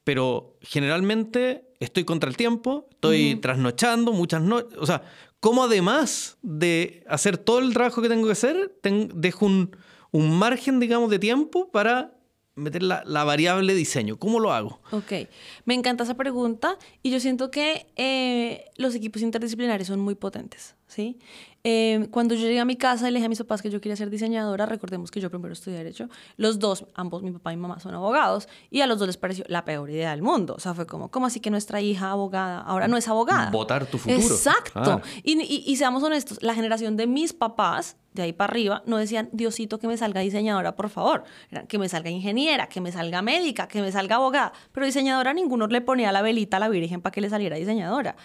pero 0.05 0.55
generalmente 0.61 1.65
estoy 1.79 2.05
contra 2.05 2.29
el 2.29 2.37
tiempo, 2.37 2.87
estoy 2.91 3.35
trasnochando 3.41 4.13
muchas 4.13 4.41
noches, 4.41 4.77
o 4.79 4.85
sea, 4.85 5.01
¿cómo 5.41 5.63
además 5.63 6.37
de 6.43 7.03
hacer 7.09 7.37
todo 7.37 7.59
el 7.59 7.73
trabajo 7.73 8.01
que 8.01 8.07
tengo 8.07 8.27
que 8.27 8.31
hacer, 8.31 8.79
dejo 8.83 9.45
un, 9.47 9.75
un 10.11 10.37
margen, 10.37 10.79
digamos, 10.79 11.09
de 11.09 11.17
tiempo 11.19 11.71
para 11.71 12.13
meter 12.53 12.83
la, 12.83 13.03
la, 13.05 13.23
variable 13.23 13.73
diseño? 13.73 14.17
¿Cómo 14.17 14.39
lo 14.39 14.53
hago? 14.53 14.79
Ok, 14.91 15.27
me 15.65 15.73
encanta 15.73 16.03
esa 16.03 16.15
pregunta 16.15 16.77
y 17.01 17.09
yo 17.09 17.19
siento 17.19 17.49
que 17.49 17.87
eh, 17.95 18.65
los 18.77 18.93
equipos 18.93 19.23
interdisciplinares 19.23 19.87
son 19.87 19.99
muy 19.99 20.13
potentes, 20.13 20.75
¿sí? 20.87 21.17
Eh, 21.63 22.07
cuando 22.11 22.35
yo 22.35 22.41
llegué 22.41 22.59
a 22.59 22.65
mi 22.65 22.75
casa 22.75 23.07
y 23.07 23.11
le 23.11 23.17
dije 23.17 23.25
a 23.25 23.29
mis 23.29 23.39
papás 23.39 23.61
que 23.63 23.71
yo 23.71 23.81
quería 23.81 23.95
ser 23.95 24.11
diseñadora, 24.11 24.67
recordemos 24.67 25.09
que 25.09 25.19
yo 25.19 25.31
primero 25.31 25.51
estudié 25.51 25.77
Derecho, 25.77 26.09
los 26.37 26.59
dos, 26.59 26.85
ambos, 26.93 27.23
mi 27.23 27.31
papá 27.31 27.53
y 27.53 27.55
mi 27.55 27.63
mamá 27.63 27.79
son 27.79 27.95
abogados, 27.95 28.47
y 28.69 28.81
a 28.81 28.87
los 28.87 28.99
dos 28.99 29.07
les 29.07 29.17
pareció 29.17 29.45
la 29.47 29.65
peor 29.65 29.89
idea 29.89 30.11
del 30.11 30.21
mundo. 30.21 30.53
O 30.55 30.59
sea, 30.59 30.75
fue 30.75 30.85
como, 30.85 31.09
¿cómo 31.09 31.25
así 31.25 31.39
que 31.39 31.49
nuestra 31.49 31.81
hija 31.81 32.11
abogada 32.11 32.61
ahora 32.61 32.87
no 32.87 32.97
es 32.97 33.07
abogada? 33.07 33.49
Votar 33.49 33.87
tu 33.87 33.97
futuro. 33.97 34.21
Exacto. 34.21 35.01
Y, 35.23 35.41
y, 35.41 35.63
y 35.65 35.75
seamos 35.77 36.03
honestos, 36.03 36.37
la 36.43 36.53
generación 36.53 36.97
de 36.97 37.07
mis 37.07 37.33
papás 37.33 37.97
de 38.15 38.21
ahí 38.23 38.33
para 38.33 38.51
arriba, 38.51 38.81
no 38.85 38.97
decían, 38.97 39.29
Diosito, 39.33 39.77
que 39.77 39.87
me 39.87 39.97
salga 39.97 40.21
diseñadora, 40.21 40.75
por 40.75 40.89
favor. 40.89 41.23
que 41.67 41.77
me 41.77 41.89
salga 41.89 42.09
ingeniera, 42.09 42.67
que 42.67 42.79
me 42.79 42.91
salga 42.91 43.21
médica, 43.21 43.67
que 43.67 43.81
me 43.81 43.91
salga 43.91 44.15
abogada. 44.15 44.53
Pero 44.71 44.85
diseñadora 44.85 45.33
ninguno 45.33 45.67
le 45.67 45.81
ponía 45.81 46.11
la 46.11 46.21
velita 46.21 46.57
a 46.57 46.59
la 46.61 46.69
Virgen 46.69 47.01
para 47.01 47.11
que 47.11 47.21
le 47.21 47.29
saliera 47.29 47.57
diseñadora. 47.57 48.15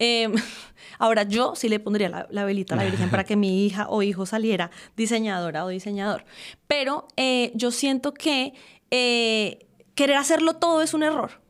Em, 0.00 0.32
ahora 0.98 1.22
yo 1.22 1.54
sí 1.54 1.68
le 1.68 1.78
pondría 1.78 2.26
la, 2.28 2.44
velita 2.44 2.74
a 2.74 2.78
la 2.78 2.84
Virgen 2.84 3.10
para 3.10 3.22
que 3.22 3.36
mi 3.36 3.64
hija 3.64 3.86
o 3.88 4.02
hijo 4.02 4.26
saliera 4.26 4.70
diseñadora 4.96 5.64
o 5.64 5.68
diseñador. 5.68 6.24
Pero 6.66 7.06
eh, 7.16 7.52
yo 7.54 7.70
siento 7.70 8.12
que 8.12 8.54
eh, 8.90 9.66
querer 9.94 10.16
hacerlo 10.16 10.54
todo 10.54 10.82
es 10.82 10.94
un 10.94 11.04
error. 11.04 11.40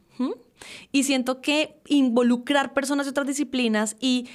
Y 0.93 1.05
siento 1.05 1.41
que 1.41 1.81
involucrar 1.87 2.75
personas 2.75 3.07
de 3.07 3.11
otras 3.11 3.27
disciplinas 3.27 3.97
y 3.99 4.29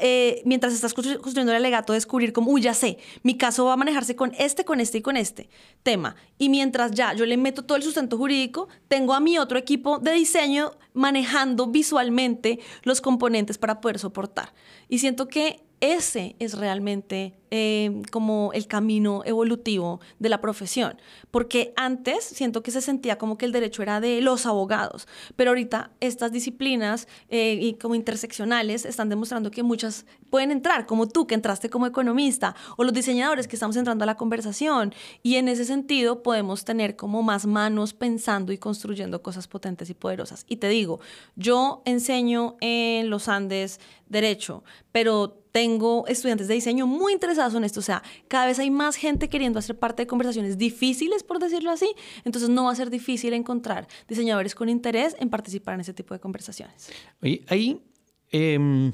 eh, 0.00 0.42
mientras 0.44 0.72
estás 0.72 0.94
construyendo 0.94 1.52
el 1.52 1.56
alegato, 1.56 1.92
descubrir 1.92 2.32
como, 2.32 2.50
uy, 2.50 2.62
ya 2.62 2.74
sé, 2.74 2.98
mi 3.22 3.36
caso 3.36 3.64
va 3.64 3.74
a 3.74 3.76
manejarse 3.76 4.16
con 4.16 4.32
este, 4.38 4.64
con 4.64 4.80
este 4.80 4.98
y 4.98 5.02
con 5.02 5.16
este 5.16 5.48
tema. 5.82 6.16
Y 6.38 6.48
mientras 6.48 6.92
ya 6.92 7.14
yo 7.14 7.26
le 7.26 7.36
meto 7.36 7.64
todo 7.64 7.76
el 7.76 7.82
sustento 7.82 8.16
jurídico, 8.16 8.68
tengo 8.88 9.14
a 9.14 9.20
mi 9.20 9.38
otro 9.38 9.58
equipo 9.58 9.98
de 9.98 10.12
diseño 10.12 10.72
manejando 10.94 11.66
visualmente 11.66 12.60
los 12.82 13.00
componentes 13.00 13.58
para 13.58 13.80
poder 13.80 13.98
soportar. 13.98 14.52
Y 14.88 14.98
siento 14.98 15.28
que 15.28 15.62
ese 15.82 16.36
es 16.38 16.56
realmente 16.56 17.34
eh, 17.50 18.02
como 18.12 18.52
el 18.54 18.68
camino 18.68 19.22
evolutivo 19.26 20.00
de 20.20 20.28
la 20.28 20.40
profesión. 20.40 20.96
Porque 21.32 21.74
antes 21.76 22.24
siento 22.24 22.62
que 22.62 22.70
se 22.70 22.80
sentía 22.80 23.18
como 23.18 23.36
que 23.36 23.44
el 23.46 23.52
derecho 23.52 23.82
era 23.82 24.00
de 24.00 24.20
los 24.20 24.46
abogados, 24.46 25.08
pero 25.34 25.50
ahorita 25.50 25.90
estas 25.98 26.30
disciplinas 26.30 27.08
eh, 27.28 27.58
y 27.60 27.74
como 27.74 27.96
interseccionales 27.96 28.86
están 28.86 29.08
demostrando 29.08 29.50
que 29.50 29.64
muchas 29.64 30.06
pueden 30.30 30.52
entrar, 30.52 30.86
como 30.86 31.08
tú 31.08 31.26
que 31.26 31.34
entraste 31.34 31.68
como 31.68 31.86
economista, 31.86 32.54
o 32.76 32.84
los 32.84 32.94
diseñadores 32.94 33.48
que 33.48 33.56
estamos 33.56 33.76
entrando 33.76 34.04
a 34.04 34.06
la 34.06 34.16
conversación. 34.16 34.94
Y 35.24 35.34
en 35.34 35.48
ese 35.48 35.64
sentido 35.64 36.22
podemos 36.22 36.64
tener 36.64 36.94
como 36.94 37.24
más 37.24 37.44
manos 37.44 37.92
pensando 37.92 38.52
y 38.52 38.58
construyendo 38.58 39.20
cosas 39.20 39.48
potentes 39.48 39.90
y 39.90 39.94
poderosas. 39.94 40.46
Y 40.48 40.56
te 40.58 40.68
digo, 40.68 41.00
yo 41.34 41.82
enseño 41.84 42.56
en 42.60 43.10
los 43.10 43.28
Andes 43.28 43.80
derecho, 44.12 44.62
pero 44.92 45.42
tengo 45.52 46.06
estudiantes 46.06 46.48
de 46.48 46.54
diseño 46.54 46.86
muy 46.86 47.12
interesados 47.12 47.54
en 47.54 47.64
esto. 47.64 47.80
O 47.80 47.82
sea, 47.82 48.02
cada 48.28 48.46
vez 48.46 48.58
hay 48.58 48.70
más 48.70 48.96
gente 48.96 49.28
queriendo 49.28 49.58
hacer 49.58 49.78
parte 49.78 50.02
de 50.02 50.06
conversaciones 50.06 50.56
difíciles, 50.56 51.22
por 51.22 51.38
decirlo 51.38 51.70
así. 51.70 51.94
Entonces 52.24 52.48
no 52.48 52.64
va 52.64 52.72
a 52.72 52.74
ser 52.74 52.90
difícil 52.90 53.34
encontrar 53.34 53.86
diseñadores 54.08 54.54
con 54.54 54.68
interés 54.68 55.14
en 55.18 55.28
participar 55.28 55.74
en 55.74 55.80
ese 55.80 55.92
tipo 55.92 56.14
de 56.14 56.20
conversaciones. 56.20 56.90
Oye, 57.22 57.44
ahí, 57.48 57.82
eh, 58.30 58.92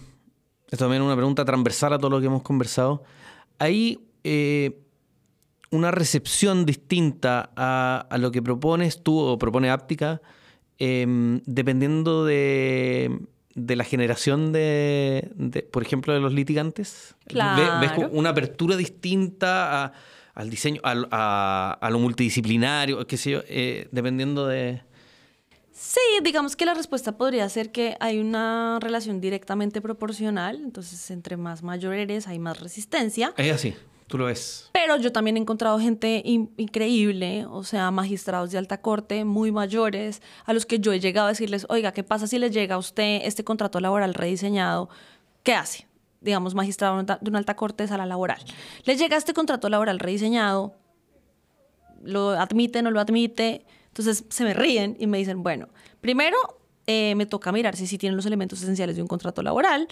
esto 0.70 0.84
también 0.84 1.02
es 1.02 1.06
una 1.06 1.16
pregunta 1.16 1.44
transversal 1.44 1.92
a 1.92 1.98
todo 1.98 2.10
lo 2.10 2.20
que 2.20 2.26
hemos 2.26 2.42
conversado. 2.42 3.04
Hay 3.58 4.00
eh, 4.24 4.82
una 5.70 5.90
recepción 5.90 6.66
distinta 6.66 7.50
a, 7.56 8.18
lo 8.18 8.30
que 8.30 8.42
propones 8.42 9.02
tú 9.02 9.18
o 9.18 9.38
propone 9.38 9.70
Áptica, 9.70 10.20
em, 10.78 11.40
dependiendo 11.46 12.24
de 12.24 13.20
de 13.58 13.76
la 13.76 13.84
generación 13.84 14.52
de, 14.52 15.68
por 15.70 15.82
ejemplo, 15.82 16.12
de 16.12 16.20
los 16.20 16.32
litigantes? 16.32 17.14
Claro. 17.26 17.80
¿Ves, 17.80 18.08
una 18.12 18.30
apertura 18.30 18.76
distinta 18.76 19.92
al 20.34 20.50
diseño, 20.50 20.80
a, 20.84 21.88
lo 21.90 21.98
multidisciplinario, 21.98 23.04
qué 23.06 23.16
sé 23.16 23.30
yo, 23.32 23.40
eh, 23.48 23.88
dependiendo 23.90 24.46
de... 24.46 24.82
Sí, 25.72 26.00
digamos 26.22 26.54
que 26.56 26.64
la 26.64 26.74
respuesta 26.74 27.16
podría 27.16 27.48
ser 27.48 27.72
que 27.72 27.96
hay 28.00 28.18
una 28.18 28.78
relación 28.80 29.20
directamente 29.20 29.80
proporcional, 29.80 30.60
entonces 30.62 31.10
entre 31.10 31.36
más 31.36 31.62
mayor 31.62 31.94
eres 31.94 32.26
hay 32.28 32.38
más 32.38 32.60
resistencia. 32.60 33.32
Es 33.36 33.52
así. 33.52 33.74
Tú 34.08 34.16
lo 34.16 34.24
ves. 34.24 34.70
Pero 34.72 34.96
yo 34.96 35.12
también 35.12 35.36
he 35.36 35.40
encontrado 35.40 35.78
gente 35.78 36.22
increíble, 36.24 37.44
o 37.46 37.62
sea, 37.62 37.90
magistrados 37.90 38.50
de 38.50 38.56
alta 38.56 38.80
corte, 38.80 39.26
muy 39.26 39.52
mayores, 39.52 40.22
a 40.46 40.54
los 40.54 40.64
que 40.64 40.80
yo 40.80 40.94
he 40.94 40.98
llegado 40.98 41.26
a 41.26 41.30
decirles, 41.30 41.66
oiga, 41.68 41.92
¿qué 41.92 42.02
pasa 42.02 42.26
si 42.26 42.38
les 42.38 42.50
llega 42.52 42.76
a 42.76 42.78
usted 42.78 43.20
este 43.24 43.44
contrato 43.44 43.80
laboral 43.80 44.14
rediseñado? 44.14 44.88
¿Qué 45.42 45.52
hace? 45.52 45.86
Digamos, 46.22 46.54
magistrado 46.54 47.02
de 47.02 47.28
una 47.28 47.38
alta 47.38 47.54
corte 47.54 47.84
de 47.84 47.88
sala 47.88 48.06
laboral. 48.06 48.42
Les 48.84 48.98
llega 48.98 49.18
este 49.18 49.34
contrato 49.34 49.68
laboral 49.68 49.98
rediseñado, 49.98 50.74
lo 52.02 52.30
admite, 52.30 52.80
no 52.80 52.90
lo 52.90 53.00
admite. 53.00 53.66
Entonces 53.88 54.24
se 54.30 54.44
me 54.44 54.54
ríen 54.54 54.96
y 54.98 55.06
me 55.06 55.18
dicen, 55.18 55.42
bueno, 55.42 55.68
primero 56.00 56.36
eh, 56.86 57.14
me 57.14 57.26
toca 57.26 57.52
mirar 57.52 57.76
si 57.76 57.86
sí 57.86 57.98
tienen 57.98 58.16
los 58.16 58.24
elementos 58.24 58.62
esenciales 58.62 58.96
de 58.96 59.02
un 59.02 59.08
contrato 59.08 59.42
laboral. 59.42 59.86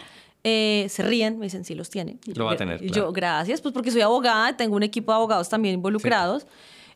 Eh, 0.48 0.86
se 0.90 1.02
ríen, 1.02 1.40
me 1.40 1.46
dicen, 1.46 1.64
sí 1.64 1.74
los 1.74 1.90
tiene. 1.90 2.18
Lo 2.36 2.44
va 2.44 2.52
a 2.52 2.56
tener. 2.56 2.80
Yo, 2.92 3.10
gracias, 3.10 3.60
pues 3.60 3.74
porque 3.74 3.90
soy 3.90 4.02
abogada, 4.02 4.56
tengo 4.56 4.76
un 4.76 4.84
equipo 4.84 5.10
de 5.10 5.16
abogados 5.16 5.48
también 5.48 5.74
involucrados. 5.74 6.46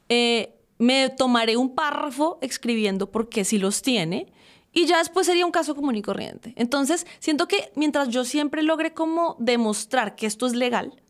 Eh, 0.09 0.55
me 0.79 1.11
tomaré 1.11 1.57
un 1.57 1.75
párrafo 1.75 2.39
escribiendo 2.43 3.11
por 3.11 3.29
qué 3.29 3.45
sí 3.45 3.59
los 3.59 3.83
tiene 3.83 4.33
y 4.73 4.87
ya 4.87 4.99
después 4.99 5.27
sería 5.27 5.45
un 5.47 5.51
caso 5.51 5.75
común 5.75 5.97
y 5.97 6.03
corriente. 6.03 6.55
Entonces, 6.57 7.09
siento 7.19 7.49
que 7.49 7.73
mientras 7.75 8.09
yo 8.11 8.25
siempre 8.25 8.63
logre 8.63 8.95
como 8.95 9.35
demostrar 9.41 10.15
que 10.15 10.27
esto 10.27 10.47
es 10.47 10.55
legal, 10.55 11.03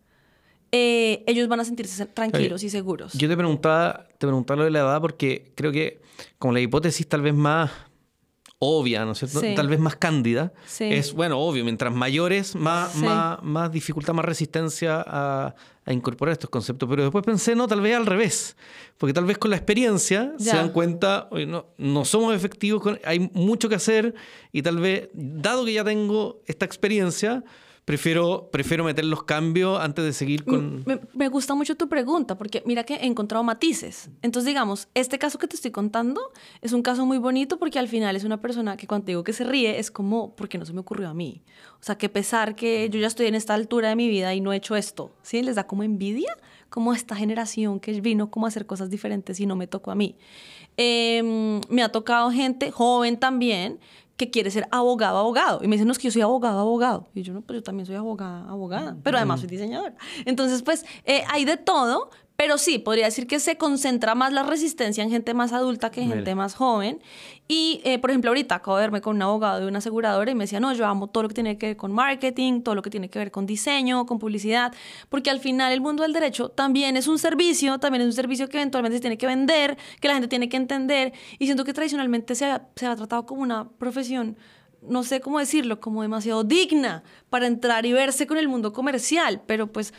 eh, 0.72 1.22
ellos 1.26 1.46
van 1.46 1.60
a 1.60 1.66
sentirse 1.66 2.06
tranquilos 2.06 2.62
y 2.62 2.70
seguros. 2.70 3.12
Yo 3.12 3.28
te 3.28 3.36
preguntaba, 3.36 4.08
te 4.16 4.26
preguntaba 4.26 4.60
lo 4.60 4.64
de 4.64 4.70
la 4.70 4.78
edad 4.78 5.00
porque 5.02 5.52
creo 5.54 5.72
que 5.72 6.00
como 6.38 6.54
la 6.54 6.60
hipótesis 6.60 7.06
tal 7.06 7.20
vez 7.20 7.34
más 7.34 7.70
obvia, 8.62 9.06
¿no 9.06 9.12
es 9.12 9.18
cierto? 9.18 9.40
Tal 9.56 9.68
vez 9.68 9.80
más 9.80 9.96
cándida. 9.96 10.52
Es, 10.78 11.14
bueno, 11.14 11.38
obvio, 11.38 11.64
mientras 11.64 11.92
mayores, 11.92 12.54
más, 12.54 12.94
más, 12.94 13.42
más 13.42 13.72
dificultad, 13.72 14.12
más 14.12 14.24
resistencia 14.24 15.02
a, 15.04 15.54
incorporar 15.86 16.34
estos 16.34 16.50
conceptos. 16.50 16.88
Pero 16.88 17.02
después 17.02 17.24
pensé, 17.24 17.56
no, 17.56 17.66
tal 17.66 17.80
vez 17.80 17.96
al 17.96 18.04
revés. 18.04 18.56
Porque 18.98 19.14
tal 19.14 19.24
vez 19.24 19.38
con 19.38 19.50
la 19.50 19.56
experiencia 19.56 20.34
se 20.38 20.54
dan 20.54 20.68
cuenta, 20.68 21.28
no, 21.48 21.66
no 21.78 22.04
somos 22.04 22.36
efectivos, 22.36 22.82
hay 23.04 23.30
mucho 23.32 23.68
que 23.68 23.76
hacer 23.76 24.14
y 24.52 24.60
tal 24.60 24.76
vez, 24.76 25.08
dado 25.14 25.64
que 25.64 25.72
ya 25.72 25.82
tengo 25.82 26.42
esta 26.46 26.66
experiencia, 26.66 27.42
prefiero, 27.90 28.48
prefiero 28.52 28.84
meter 28.84 29.04
los 29.04 29.24
cambios 29.24 29.80
antes 29.80 30.04
de 30.04 30.12
seguir 30.12 30.44
con... 30.44 30.84
Me, 30.86 31.00
me, 31.12 31.26
gusta 31.26 31.56
mucho 31.56 31.74
tu 31.76 31.88
pregunta, 31.88 32.38
porque 32.38 32.62
mira 32.64 32.84
que 32.84 32.94
he 32.94 33.06
encontrado 33.06 33.42
matices. 33.42 34.10
Entonces, 34.22 34.46
digamos, 34.46 34.86
este 34.94 35.18
caso 35.18 35.38
que 35.38 35.48
te 35.48 35.56
estoy 35.56 35.72
contando 35.72 36.20
es 36.60 36.72
un 36.72 36.82
caso 36.82 37.04
muy 37.04 37.18
bonito 37.18 37.58
porque 37.58 37.80
al 37.80 37.88
final 37.88 38.14
es 38.14 38.22
una 38.22 38.40
persona 38.40 38.76
que 38.76 38.86
cuando 38.86 39.06
digo 39.06 39.24
que 39.24 39.32
se 39.32 39.42
ríe 39.42 39.80
es 39.80 39.90
como, 39.90 40.36
porque 40.36 40.56
no 40.56 40.66
se 40.66 40.72
me 40.72 40.78
ocurrió 40.78 41.08
a 41.08 41.14
mí? 41.14 41.42
O 41.80 41.82
sea, 41.82 41.98
que 41.98 42.08
pesar 42.08 42.54
que 42.54 42.88
yo 42.90 43.00
ya 43.00 43.08
estoy 43.08 43.26
en 43.26 43.34
esta 43.34 43.54
altura 43.54 43.88
de 43.88 43.96
mi 43.96 44.08
vida 44.08 44.32
y 44.34 44.40
no 44.40 44.52
he 44.52 44.56
hecho 44.56 44.76
esto, 44.76 45.10
¿sí? 45.22 45.42
Les 45.42 45.56
da 45.56 45.66
como 45.66 45.82
envidia, 45.82 46.36
como 46.68 46.92
esta 46.92 47.16
generación 47.16 47.80
que 47.80 48.00
vino 48.00 48.30
como 48.30 48.46
a 48.46 48.50
hacer 48.50 48.66
cosas 48.66 48.88
diferentes 48.90 49.40
y 49.40 49.46
no 49.46 49.56
me 49.56 49.66
tocó 49.66 49.90
a 49.90 49.96
mí. 49.96 50.14
Eh, 50.76 51.60
me 51.68 51.82
ha 51.82 51.88
tocado 51.88 52.30
gente 52.30 52.70
joven 52.70 53.18
también 53.18 53.80
que 54.20 54.30
quiere 54.30 54.50
ser 54.50 54.68
abogado, 54.70 55.16
abogado. 55.16 55.60
Y 55.62 55.66
me 55.66 55.76
dicen, 55.76 55.86
no, 55.86 55.92
es 55.92 55.98
que 55.98 56.08
yo 56.08 56.12
soy 56.12 56.20
abogado, 56.20 56.60
abogado. 56.60 57.08
Y 57.14 57.22
yo, 57.22 57.32
no, 57.32 57.40
pues 57.40 57.56
yo 57.56 57.62
también 57.62 57.86
soy 57.86 57.94
abogada, 57.96 58.46
abogada. 58.50 58.94
Pero 59.02 59.16
además 59.16 59.40
soy 59.40 59.48
diseñadora. 59.48 59.94
Entonces, 60.26 60.62
pues, 60.62 60.84
eh, 61.06 61.22
hay 61.26 61.46
de 61.46 61.56
todo, 61.56 62.10
pero 62.40 62.56
sí, 62.56 62.78
podría 62.78 63.04
decir 63.04 63.26
que 63.26 63.38
se 63.38 63.58
concentra 63.58 64.14
más 64.14 64.32
la 64.32 64.42
resistencia 64.42 65.04
en 65.04 65.10
gente 65.10 65.34
más 65.34 65.52
adulta 65.52 65.90
que 65.90 66.00
en 66.00 66.08
gente 66.08 66.34
más 66.34 66.54
joven. 66.54 67.02
Y, 67.48 67.82
eh, 67.84 67.98
por 67.98 68.08
ejemplo, 68.08 68.30
ahorita 68.30 68.54
acabo 68.54 68.78
de 68.78 68.84
verme 68.84 69.02
con 69.02 69.16
un 69.16 69.20
abogado 69.20 69.60
de 69.60 69.66
una 69.66 69.76
aseguradora 69.76 70.30
y 70.30 70.34
me 70.34 70.44
decía, 70.44 70.58
no, 70.58 70.72
yo 70.72 70.86
amo 70.86 71.08
todo 71.08 71.24
lo 71.24 71.28
que 71.28 71.34
tiene 71.34 71.58
que 71.58 71.66
ver 71.66 71.76
con 71.76 71.92
marketing, 71.92 72.62
todo 72.62 72.74
lo 72.74 72.80
que 72.80 72.88
tiene 72.88 73.10
que 73.10 73.18
ver 73.18 73.30
con 73.30 73.44
diseño, 73.44 74.06
con 74.06 74.18
publicidad, 74.18 74.72
porque 75.10 75.28
al 75.28 75.38
final 75.38 75.70
el 75.70 75.82
mundo 75.82 76.02
del 76.02 76.14
derecho 76.14 76.48
también 76.48 76.96
es 76.96 77.08
un 77.08 77.18
servicio, 77.18 77.78
también 77.78 78.00
es 78.00 78.06
un 78.06 78.14
servicio 78.14 78.48
que 78.48 78.56
eventualmente 78.56 78.96
se 78.96 79.02
tiene 79.02 79.18
que 79.18 79.26
vender, 79.26 79.76
que 80.00 80.08
la 80.08 80.14
gente 80.14 80.28
tiene 80.28 80.48
que 80.48 80.56
entender. 80.56 81.12
Y 81.38 81.44
siento 81.44 81.66
que 81.66 81.74
tradicionalmente 81.74 82.34
se 82.34 82.46
ha, 82.46 82.68
se 82.74 82.86
ha 82.86 82.96
tratado 82.96 83.26
como 83.26 83.42
una 83.42 83.68
profesión 83.68 84.38
no 84.82 85.02
sé 85.02 85.20
cómo 85.20 85.38
decirlo, 85.38 85.80
como 85.80 86.02
demasiado 86.02 86.44
digna 86.44 87.02
para 87.28 87.46
entrar 87.46 87.84
y 87.86 87.92
verse 87.92 88.26
con 88.26 88.38
el 88.38 88.48
mundo 88.48 88.72
comercial, 88.72 89.42
pero 89.46 89.70
pues 89.70 89.92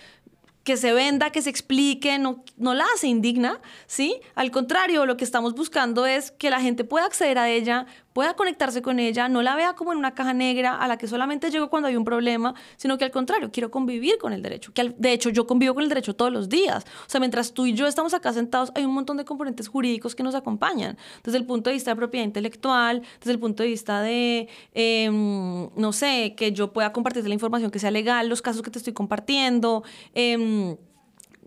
que 0.64 0.78
se 0.78 0.94
venda, 0.94 1.32
que 1.32 1.42
se 1.42 1.50
explique, 1.50 2.20
no, 2.20 2.44
no 2.58 2.74
la 2.74 2.86
hace 2.94 3.08
indigna, 3.08 3.60
¿sí? 3.88 4.22
Al 4.36 4.52
contrario, 4.52 5.06
lo 5.06 5.18
que 5.18 5.24
estamos 5.24 5.56
buscando 5.56 6.06
es 6.06 6.32
que 6.32 6.50
la 6.50 6.62
gente 6.62 6.84
pueda 6.84 7.06
acceder 7.06 7.38
a 7.38 7.50
ella, 7.50 7.88
pueda 8.14 8.34
conectarse 8.36 8.82
con 8.82 9.00
ella, 9.00 9.30
no 9.30 9.42
la 9.42 9.56
vea 9.56 9.74
como 9.74 9.92
en 9.92 9.98
una 9.98 10.14
caja 10.14 10.34
negra 10.34 10.76
a 10.76 10.88
la 10.88 10.98
que 10.98 11.08
solamente 11.08 11.50
llego 11.50 11.70
cuando 11.70 11.88
hay 11.88 11.96
un 11.96 12.06
problema, 12.06 12.54
sino 12.78 12.98
que 12.98 13.06
al 13.06 13.12
contrario, 13.12 13.52
quiero 13.52 13.72
convivir 13.72 14.18
con 14.18 14.34
el 14.34 14.42
derecho. 14.42 14.74
Que 14.74 14.94
de 14.98 15.14
hecho 15.14 15.30
yo 15.30 15.48
convivo 15.48 15.74
con 15.74 15.84
el 15.84 15.90
derecho 15.90 16.16
todos 16.16 16.32
los 16.32 16.50
días. 16.50 16.86
O 17.06 17.10
sea, 17.10 17.20
mientras 17.20 17.54
tú 17.54 17.66
y 17.66 17.74
yo 17.74 17.88
estamos 17.88 18.14
acá 18.14 18.34
sentados, 18.34 18.72
hay 18.76 18.86
un 18.86 18.94
montón 18.94 19.18
de 19.18 19.26
componentes 19.26 19.68
jurídicos 19.68 20.16
que 20.16 20.24
nos 20.24 20.36
acompañan. 20.36 20.98
Desde 21.24 21.38
el 21.38 21.46
punto 21.46 21.70
de 21.70 21.76
vista 21.76 21.92
de 21.92 21.96
propiedad 21.96 22.26
intelectual, 22.26 23.02
desde 23.20 23.32
el 23.32 23.40
punto 23.40 23.64
de 23.64 23.70
vista 23.70 24.02
de, 24.02 24.48
em, 24.74 25.70
no 25.76 25.94
sé, 25.94 26.34
que 26.36 26.52
yo 26.52 26.74
pueda 26.74 26.92
compartir 26.92 27.28
la 27.28 27.34
información 27.34 27.72
que 27.72 27.80
sea 27.80 27.92
legal, 27.92 28.28
los 28.28 28.42
casos 28.42 28.62
que 28.62 28.72
te 28.72 28.80
estoy 28.80 28.94
compartiendo. 28.94 29.84
Eh, 30.14 30.76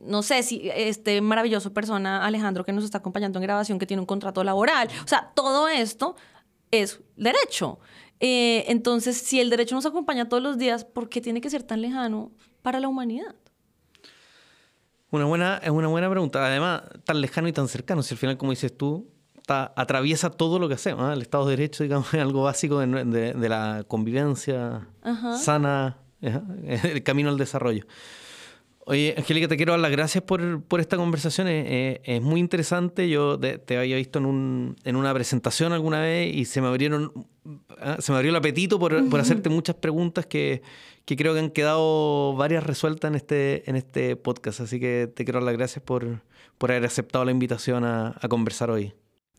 no 0.04 0.22
sé 0.22 0.42
si 0.42 0.70
este 0.74 1.20
maravilloso 1.20 1.72
persona, 1.72 2.24
Alejandro, 2.24 2.64
que 2.64 2.72
nos 2.72 2.84
está 2.84 2.98
acompañando 2.98 3.38
en 3.38 3.42
grabación, 3.44 3.78
que 3.78 3.86
tiene 3.86 4.00
un 4.00 4.06
contrato 4.06 4.44
laboral. 4.44 4.88
O 5.04 5.08
sea, 5.08 5.32
todo 5.34 5.68
esto 5.68 6.16
es 6.70 7.00
derecho. 7.16 7.78
Eh, 8.20 8.64
entonces, 8.68 9.16
si 9.16 9.40
el 9.40 9.50
derecho 9.50 9.74
nos 9.74 9.86
acompaña 9.86 10.28
todos 10.28 10.42
los 10.42 10.58
días, 10.58 10.84
¿por 10.84 11.08
qué 11.08 11.20
tiene 11.20 11.40
que 11.40 11.50
ser 11.50 11.62
tan 11.62 11.82
lejano 11.82 12.32
para 12.62 12.80
la 12.80 12.88
humanidad? 12.88 13.34
Una 15.10 15.26
buena, 15.26 15.60
es 15.62 15.70
una 15.70 15.88
buena 15.88 16.10
pregunta. 16.10 16.44
Además, 16.44 16.82
tan 17.04 17.20
lejano 17.20 17.48
y 17.48 17.52
tan 17.52 17.68
cercano. 17.68 18.02
Si 18.02 18.14
al 18.14 18.18
final, 18.18 18.36
como 18.36 18.52
dices 18.52 18.76
tú, 18.76 19.08
atraviesa 19.46 20.30
todo 20.30 20.58
lo 20.58 20.68
que 20.68 20.74
hacemos. 20.74 21.12
El 21.12 21.22
Estado 21.22 21.46
de 21.46 21.56
Derecho, 21.56 21.82
digamos, 21.82 22.08
es 22.14 22.20
algo 22.20 22.42
básico 22.44 22.78
de, 22.78 23.48
la 23.48 23.84
convivencia 23.86 24.88
sana, 25.38 25.98
el 26.20 27.02
camino 27.02 27.28
al 27.28 27.38
desarrollo. 27.38 27.84
Oye, 28.86 29.14
Angélica, 29.16 29.48
te 29.48 29.56
quiero 29.56 29.72
dar 29.72 29.80
las 29.80 29.90
gracias 29.90 30.22
por, 30.22 30.62
por 30.62 30.80
esta 30.80 30.96
conversación. 30.96 31.48
Es, 31.48 32.00
es, 32.04 32.20
muy 32.20 32.38
interesante. 32.38 33.08
Yo 33.08 33.38
te, 33.38 33.78
había 33.78 33.96
visto 33.96 34.18
en, 34.18 34.26
un, 34.26 34.76
en, 34.84 34.96
una 34.96 35.14
presentación 35.14 35.72
alguna 35.72 36.00
vez 36.00 36.34
y 36.34 36.44
se 36.44 36.60
me 36.60 36.68
abrieron 36.68 37.26
ah, 37.78 37.96
se 37.98 38.12
me 38.12 38.18
abrió 38.18 38.30
el 38.30 38.36
apetito 38.36 38.78
por, 38.78 39.08
por 39.08 39.20
hacerte 39.20 39.48
muchas 39.48 39.76
preguntas 39.76 40.26
que, 40.26 40.62
que, 41.06 41.16
creo 41.16 41.32
que 41.32 41.40
han 41.40 41.50
quedado 41.50 42.34
varias 42.36 42.64
resueltas 42.64 43.08
en 43.08 43.14
este, 43.14 43.68
en 43.70 43.76
este 43.76 44.16
podcast. 44.16 44.60
Así 44.60 44.78
que 44.78 45.10
te 45.14 45.24
quiero 45.24 45.38
dar 45.38 45.46
las 45.46 45.56
gracias 45.56 45.82
por, 45.82 46.20
por 46.58 46.70
haber 46.70 46.84
aceptado 46.84 47.24
la 47.24 47.30
invitación 47.30 47.84
a, 47.84 48.14
a 48.20 48.28
conversar 48.28 48.70
hoy. 48.70 48.92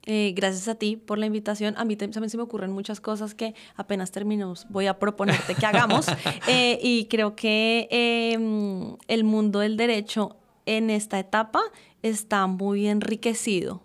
Eh, 0.05 0.33
gracias 0.35 0.67
a 0.67 0.75
ti 0.75 0.97
por 0.97 1.17
la 1.17 1.25
invitación. 1.25 1.75
A 1.77 1.85
mí 1.85 1.95
también 1.95 2.29
se 2.29 2.37
me 2.37 2.43
ocurren 2.43 2.71
muchas 2.71 3.01
cosas 3.01 3.33
que 3.33 3.55
apenas 3.75 4.11
terminemos 4.11 4.67
voy 4.69 4.87
a 4.87 4.99
proponerte 4.99 5.55
que 5.55 5.65
hagamos. 5.65 6.05
Eh, 6.47 6.79
y 6.81 7.05
creo 7.05 7.35
que 7.35 7.87
em, 7.89 8.97
el 9.07 9.23
mundo 9.23 9.59
del 9.59 9.77
derecho 9.77 10.35
en 10.65 10.89
esta 10.89 11.17
etapa 11.17 11.61
está 12.01 12.45
muy 12.47 12.87
enriquecido 12.87 13.81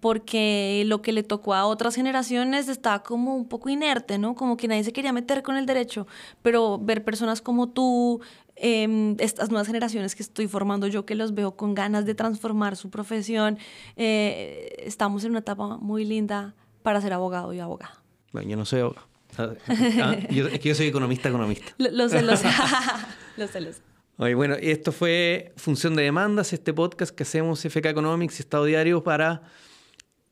porque 0.00 0.84
lo 0.86 1.02
que 1.02 1.12
le 1.12 1.22
tocó 1.22 1.54
a 1.54 1.66
otras 1.66 1.94
generaciones 1.94 2.68
está 2.68 3.02
como 3.02 3.34
un 3.34 3.48
poco 3.48 3.68
inerte, 3.68 4.18
¿no? 4.18 4.34
Como 4.34 4.56
que 4.56 4.68
nadie 4.68 4.84
se 4.84 4.92
quería 4.92 5.12
meter 5.12 5.42
con 5.42 5.56
el 5.56 5.66
derecho, 5.66 6.06
pero 6.42 6.78
ver 6.78 7.04
personas 7.04 7.42
como 7.42 7.68
tú, 7.68 8.20
Em, 8.60 9.14
estas 9.20 9.50
nuevas 9.50 9.68
generaciones 9.68 10.16
que 10.16 10.22
estoy 10.22 10.48
formando 10.48 10.88
yo, 10.88 11.06
que 11.06 11.14
los 11.14 11.32
veo 11.32 11.54
con 11.54 11.74
ganas 11.74 12.06
de 12.06 12.16
transformar 12.16 12.74
su 12.74 12.90
profesión, 12.90 13.56
eh, 13.96 14.74
estamos 14.78 15.22
en 15.22 15.30
una 15.30 15.38
etapa 15.40 15.76
muy 15.76 16.04
linda 16.04 16.56
para 16.82 17.00
ser 17.00 17.12
abogado 17.12 17.52
y 17.52 17.60
abogada. 17.60 18.02
Bueno, 18.32 18.50
yo 18.50 18.56
no 18.56 18.64
soy 18.64 18.80
abogado. 18.80 19.06
Ah, 19.36 19.52
ah, 19.68 20.16
es 20.18 20.58
que 20.58 20.68
yo 20.68 20.74
soy 20.74 20.86
economista, 20.86 21.28
economista. 21.28 21.72
Lo, 21.78 22.08
sé, 22.08 22.22
lo 22.22 22.36
sé. 22.36 22.48
lo 23.36 23.46
sé, 23.46 23.60
lo 23.60 23.72
sé. 23.72 23.80
Oye, 24.16 24.34
bueno, 24.34 24.56
esto 24.58 24.90
fue 24.90 25.52
Función 25.56 25.94
de 25.94 26.02
Demandas, 26.02 26.52
este 26.52 26.74
podcast 26.74 27.14
que 27.14 27.22
hacemos 27.22 27.60
FK 27.60 27.86
Economics 27.86 28.40
y 28.40 28.42
Estado 28.42 28.64
Diario 28.64 29.04
para 29.04 29.42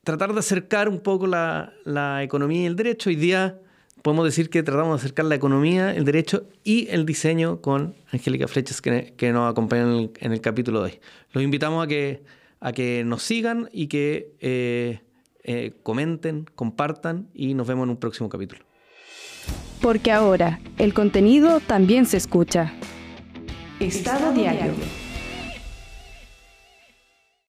tratar 0.07 0.31
de 0.31 0.39
acercar 0.39 0.87
un 0.87 1.01
poco 1.01 1.27
la, 1.27 1.73
economía 2.23 2.61
y 2.61 2.65
el 2.65 2.77
derecho. 2.77 3.09
Hoy 3.09 3.17
día 3.17 3.59
podemos 4.03 4.23
decir 4.23 4.49
que 4.49 4.63
tratamos 4.63 5.01
de 5.01 5.05
acercar 5.05 5.25
la 5.25 5.35
economía, 5.35 5.93
el 5.93 6.05
derecho 6.05 6.47
y 6.63 6.87
el 6.91 7.05
diseño 7.05 7.59
con 7.59 7.93
Angélica 8.13 8.47
Flechas, 8.47 8.81
que, 8.81 9.31
nos 9.33 9.51
acompaña 9.51 9.83
en 10.21 10.31
el, 10.31 10.39
capítulo 10.39 10.79
de 10.79 10.91
hoy. 10.91 10.99
Los 11.33 11.43
invitamos 11.43 11.83
a 11.83 11.87
que, 11.87 12.23
a 12.61 12.71
que 12.71 13.03
nos 13.05 13.21
sigan 13.21 13.67
y 13.73 13.87
que 13.87 14.31
eh, 14.39 15.01
eh, 15.43 15.73
comenten, 15.83 16.45
compartan 16.55 17.27
y 17.33 17.53
nos 17.53 17.67
vemos 17.67 17.83
en 17.83 17.89
un 17.89 17.97
próximo 17.97 18.29
capítulo. 18.29 18.63
Porque 19.81 20.13
ahora 20.13 20.61
el 20.77 20.93
contenido 20.93 21.59
también 21.59 22.05
se 22.05 22.15
escucha. 22.15 22.71
Estado 23.81 24.31
diario. 24.31 24.71